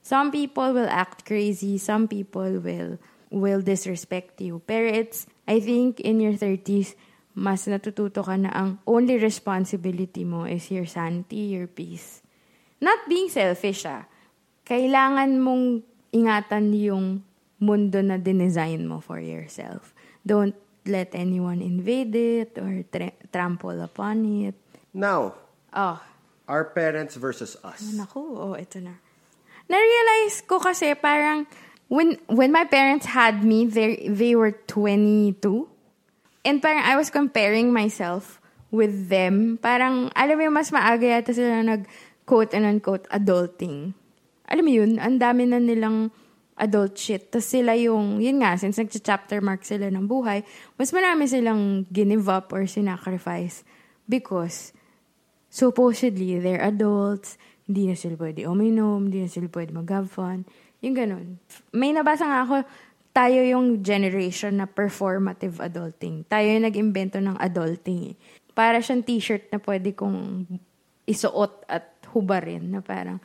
[0.00, 1.76] Some people will act crazy.
[1.76, 2.96] Some people will
[3.30, 4.62] will disrespect you.
[4.66, 6.94] Pero it's, I think, in your 30s,
[7.38, 12.18] mas natututo ka na ang only responsibility mo is your sanity, your peace.
[12.82, 14.10] Not being selfish, ah.
[14.66, 17.22] Kailangan mong ingatan yung
[17.62, 19.94] mundo na dinesign mo for yourself.
[20.26, 24.58] Don't let anyone invade it or tra- trample upon it.
[24.90, 26.00] Now, Oh,
[26.48, 27.92] Our parents versus us.
[27.92, 28.96] Naku, oh, ito na.
[29.68, 31.44] Na-realize ko kasi parang
[31.92, 35.36] when when my parents had me, they they were 22.
[36.46, 38.38] And parang I was comparing myself
[38.70, 39.58] with them.
[39.58, 41.88] Parang, alam mo yung mas maaga yata sila nag
[42.28, 43.96] quote and unquote adulting.
[44.48, 46.12] Alam mo yun, ang dami na nilang
[46.58, 47.32] adult shit.
[47.32, 50.44] Tapos sila yung, yun nga, since nag-chapter mark sila ng buhay,
[50.76, 53.62] mas marami silang give up or sinacrifice
[54.10, 54.76] because
[55.48, 60.44] supposedly they're adults, hindi na sila pwede uminom, hindi na sila pwede mag-have fun.
[60.84, 61.42] Yung ganun.
[61.72, 62.56] May nabasa nga ako,
[63.18, 66.22] tayo yung generation na performative adulting.
[66.30, 68.14] Tayo yung nag-imbento ng adulting.
[68.14, 68.16] Eh.
[68.54, 70.46] Para siyang t-shirt na pwede kong
[71.02, 73.18] isuot at hubarin na parang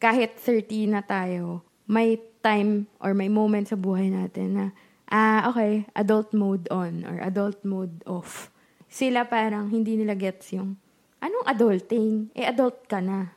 [0.00, 4.64] kahit 30 na tayo, may time or may moment sa buhay natin na,
[5.12, 8.48] ah, okay, adult mode on or adult mode off.
[8.88, 10.80] Sila parang hindi nila gets yung,
[11.20, 12.32] anong adulting?
[12.32, 13.36] Eh, adult ka na.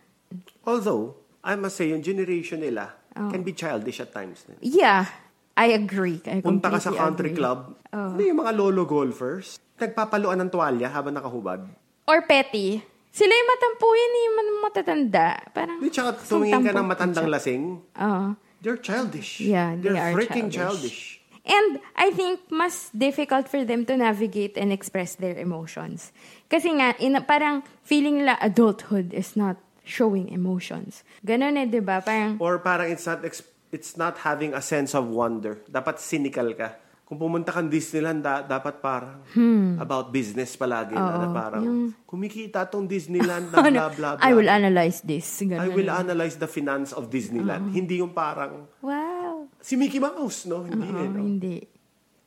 [0.64, 4.48] Although, I must say, yung generation nila can be childish at times.
[4.64, 5.12] Yeah,
[5.60, 6.24] I agree.
[6.24, 7.44] I Punta ka sa country agree.
[7.44, 9.60] club, ano yung mga lolo golfers?
[9.76, 11.68] Nagpapaluan ng tuwalya habang nakahubad.
[12.08, 12.80] Or petty.
[13.12, 15.28] Sila yung matampuyan yung mga matatanda.
[15.52, 17.36] Parang, Di, tsaka tumingin ka ng matandang siya.
[17.36, 18.26] lasing, Oo.
[18.64, 19.44] they're childish.
[19.44, 21.20] Yeah, they they're are freaking childish.
[21.20, 21.20] childish.
[21.44, 26.14] And I think mas difficult for them to navigate and express their emotions.
[26.46, 31.02] Kasi nga, in, parang feeling nila adulthood is not showing emotions.
[31.26, 32.00] Ganon eh, di ba?
[32.00, 35.62] Parang, Or parang it's not ex- it's not having a sense of wonder.
[35.66, 36.76] Dapat cynical ka.
[37.04, 39.82] Kung pumunta kang Disneyland, da- dapat parang Hmm.
[39.82, 41.66] about business palagi na, na parang
[42.06, 44.22] kumikita tong Disneyland na blah, blah, blah.
[44.22, 45.26] I will analyze this.
[45.42, 45.96] Ganon I will eh.
[45.96, 47.74] analyze the finance of Disneyland.
[47.74, 49.50] Hindi yung parang, Wow.
[49.58, 50.62] si Mickey Mouse, no?
[50.62, 51.20] Hindi eh, Oo, no?
[51.20, 51.58] hindi.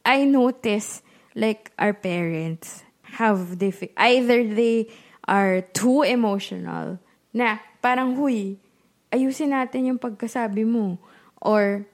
[0.02, 0.98] I notice
[1.38, 2.82] like our parents
[3.22, 4.90] have diffi- either they
[5.22, 6.98] are too emotional
[7.30, 8.58] na parang huy
[9.08, 10.98] ayusin natin yung pagkasabi mo
[11.42, 11.84] or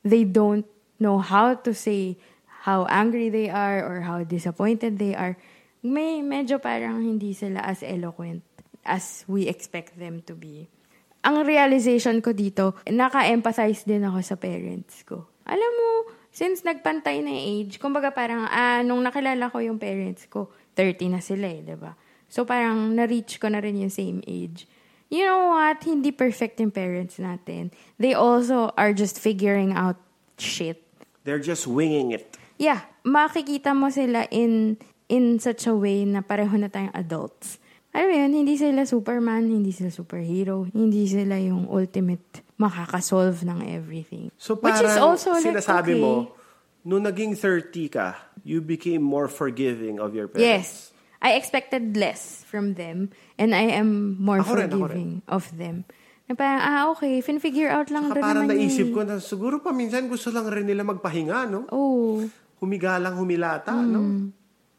[0.00, 0.64] they don't
[0.96, 2.16] know how to say
[2.64, 5.36] how angry they are or how disappointed they are
[5.84, 8.40] may medyo parang hindi sila as eloquent
[8.88, 10.66] as we expect them to be
[11.24, 15.24] ang realization ko dito, naka-empathize din ako sa parents ko.
[15.48, 15.90] Alam mo,
[16.28, 21.24] since nagpantay na age, kumbaga parang, ah, nung nakilala ko yung parents ko, 30 na
[21.24, 21.96] sila eh, ba?
[22.28, 24.68] So parang na-reach ko na rin yung same age.
[25.14, 25.78] You know what?
[25.86, 27.70] Hindi perfect yung parents natin.
[28.02, 29.94] They also are just figuring out
[30.42, 30.82] shit.
[31.22, 32.34] They're just winging it.
[32.58, 34.74] Yeah, makikita mo sila in
[35.06, 37.62] in such a way na pareho na tayong adults.
[37.94, 43.70] Alam mo yun, hindi sila Superman, hindi sila superhero, hindi sila yung ultimate makakasolve ng
[43.70, 44.34] everything.
[44.34, 46.02] So Which parang is also like, sinasabi okay.
[46.02, 46.34] mo,
[46.82, 50.90] nung naging 30 ka, you became more forgiving of your parents.
[50.90, 50.93] Yes.
[51.24, 55.88] I expected less from them and I am more Ako rin, ako forgiving of them.
[56.24, 58.94] Na parang, ah, okay, fin-figure out lang Saka rin parang naman naisip yun.
[58.94, 61.64] ko na siguro pa minsan gusto lang rin nila magpahinga, no?
[61.68, 62.20] Oh,
[62.60, 63.88] Humiga lang humilata, Hmm.
[63.88, 64.00] no?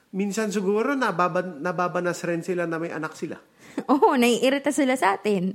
[0.09, 3.35] Minsan siguro nababa, nababanas rin sila na may anak sila.
[3.91, 5.53] oh, naiirita sila sa atin.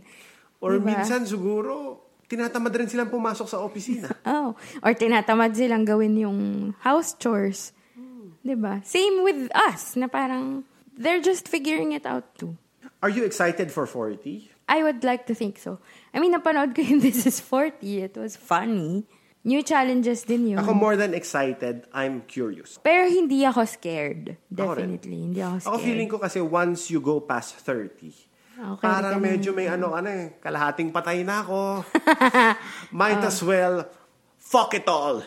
[0.60, 0.92] Or Diba?
[0.92, 4.10] minsan siguro tinatamad rin silang pumasok sa opisina.
[4.28, 6.38] Oh, or tinatamad silang gawin yung
[6.78, 7.72] house chores.
[8.40, 8.78] 'Di ba?
[8.82, 10.62] Same with us na parang
[11.00, 12.60] they're just figuring it out too.
[13.00, 14.52] Are you excited for 40?
[14.68, 15.80] I would like to think so.
[16.12, 18.12] I mean, napanood ko yung This is 40.
[18.12, 19.08] It was funny.
[19.40, 20.60] New challenges din yun.
[20.60, 22.76] Ako more than excited, I'm curious.
[22.84, 24.36] Pero hindi ako scared.
[24.52, 24.76] Ako.
[24.76, 25.32] Definitely.
[25.32, 25.72] Hindi ako scared.
[25.72, 28.28] Ako feeling ko kasi once you go past 30,
[28.60, 31.80] Okay, parang medyo may ano ano eh, kalahating patay na ako.
[33.00, 33.88] Might as well
[34.36, 35.24] fuck it all.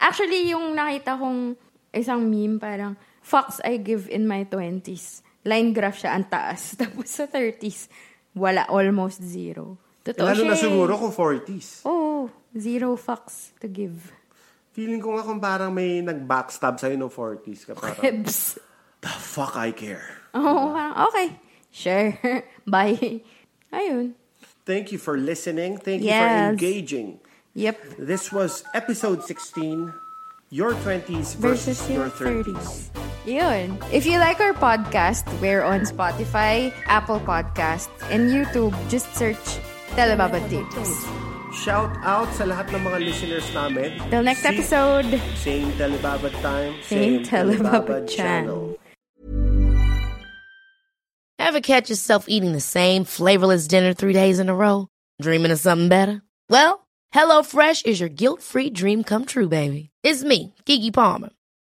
[0.00, 1.52] Actually, yung nakita kong
[1.92, 5.22] isang meme, parang, fucks I give in my 20s.
[5.42, 6.74] Line graph siya, ang taas.
[6.80, 7.88] Tapos sa 30s,
[8.34, 9.78] wala, almost zero.
[10.02, 10.64] Totoo Lalo na siya eh.
[10.66, 11.86] siguro kung 40s.
[11.86, 14.10] Oo, zero fucks to give.
[14.72, 18.56] Feeling ko nga kung parang may nag-backstab sa'yo no 40s ka parang, Hebs.
[18.98, 20.26] the fuck I care.
[20.34, 21.28] Oo, parang, okay.
[21.70, 22.10] Sure.
[22.66, 23.22] Bye.
[23.70, 24.14] Ayun.
[24.64, 25.78] Thank you for listening.
[25.78, 26.22] Thank you Yes.
[26.22, 27.18] for engaging.
[27.54, 27.98] Yep.
[27.98, 29.92] This was episode 16,
[30.50, 32.92] Your 20s Versus versus, your Your 30s.
[32.94, 33.11] 30s.
[33.24, 33.78] Yun.
[33.92, 38.74] If you like our podcast, we're on Spotify, Apple Podcasts, and YouTube.
[38.90, 39.38] Just search
[39.94, 41.06] Telebaba Tips.
[41.54, 43.94] Shout out sa lahat ng mga listeners namin.
[44.10, 45.06] Till next See- episode.
[45.38, 48.74] Same Telebaba time, Same Telebaba channel.
[51.38, 54.88] Ever catch yourself eating the same flavorless dinner three days in a row?
[55.20, 56.22] Dreaming of something better?
[56.48, 59.90] Well, HelloFresh is your guilt-free dream come true, baby.
[60.02, 61.30] It's me, Kiki Palmer.